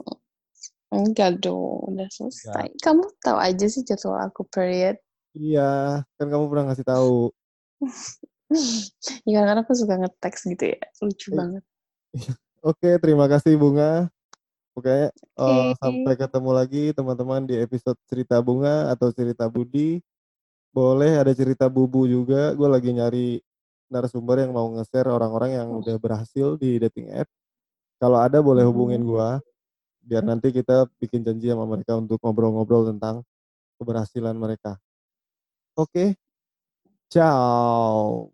Enggak 0.90 1.38
dong, 1.38 1.94
udah 1.94 2.10
Enggak. 2.10 2.34
selesai. 2.34 2.82
Kamu 2.82 3.14
tahu 3.22 3.38
aja 3.38 3.66
sih 3.70 3.86
jadwal 3.86 4.26
aku 4.26 4.42
period. 4.50 4.98
Iya, 5.38 6.02
kan 6.18 6.28
kamu 6.34 6.50
pernah 6.50 6.74
ngasih 6.74 6.88
tahu. 6.90 7.30
Ya 9.30 9.44
karena 9.48 9.62
aku 9.64 9.74
suka 9.76 9.96
nge-text 10.00 10.44
gitu 10.52 10.64
ya, 10.76 10.80
lucu 11.04 11.30
I 11.32 11.36
banget. 11.36 11.64
Oke, 12.64 12.90
terima 13.02 13.26
kasih 13.28 13.56
Bunga. 13.60 14.08
Pokoknya, 14.74 15.10
eee, 15.14 15.70
sampai 15.82 16.14
Oke. 16.16 16.22
ketemu 16.26 16.52
lagi 16.56 16.84
teman-teman 16.98 17.42
di 17.46 17.56
episode 17.62 18.00
cerita 18.10 18.40
Bunga 18.42 18.90
atau 18.94 19.12
cerita 19.14 19.46
Budi. 19.52 20.02
Boleh 20.74 21.22
ada 21.22 21.34
cerita 21.38 21.70
Bubu 21.70 22.06
juga, 22.10 22.54
gue 22.58 22.70
lagi 22.70 22.92
nyari 22.96 23.28
narasumber 23.94 24.42
yang 24.46 24.54
mau 24.58 24.68
nge-share 24.74 25.10
orang-orang 25.10 25.52
yang 25.60 25.70
udah 25.70 25.98
berhasil 26.02 26.58
di 26.58 26.82
dating 26.82 27.14
app. 27.14 27.30
Kalau 28.02 28.20
ada 28.20 28.42
boleh 28.44 28.66
hubungin 28.68 29.02
Mhm. 29.04 29.08
gua, 29.08 29.30
biar 30.04 30.24
nanti 30.26 30.50
kita 30.52 30.90
bikin 31.00 31.24
janji 31.24 31.50
sama 31.54 31.66
mereka 31.70 31.96
untuk 32.00 32.20
ngobrol-ngobrol 32.24 32.90
tentang 32.96 33.22
keberhasilan 33.80 34.36
mereka. 34.38 34.78
Oke. 35.78 36.18
Ciao. 37.14 38.33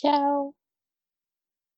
Ciao. 0.00 0.54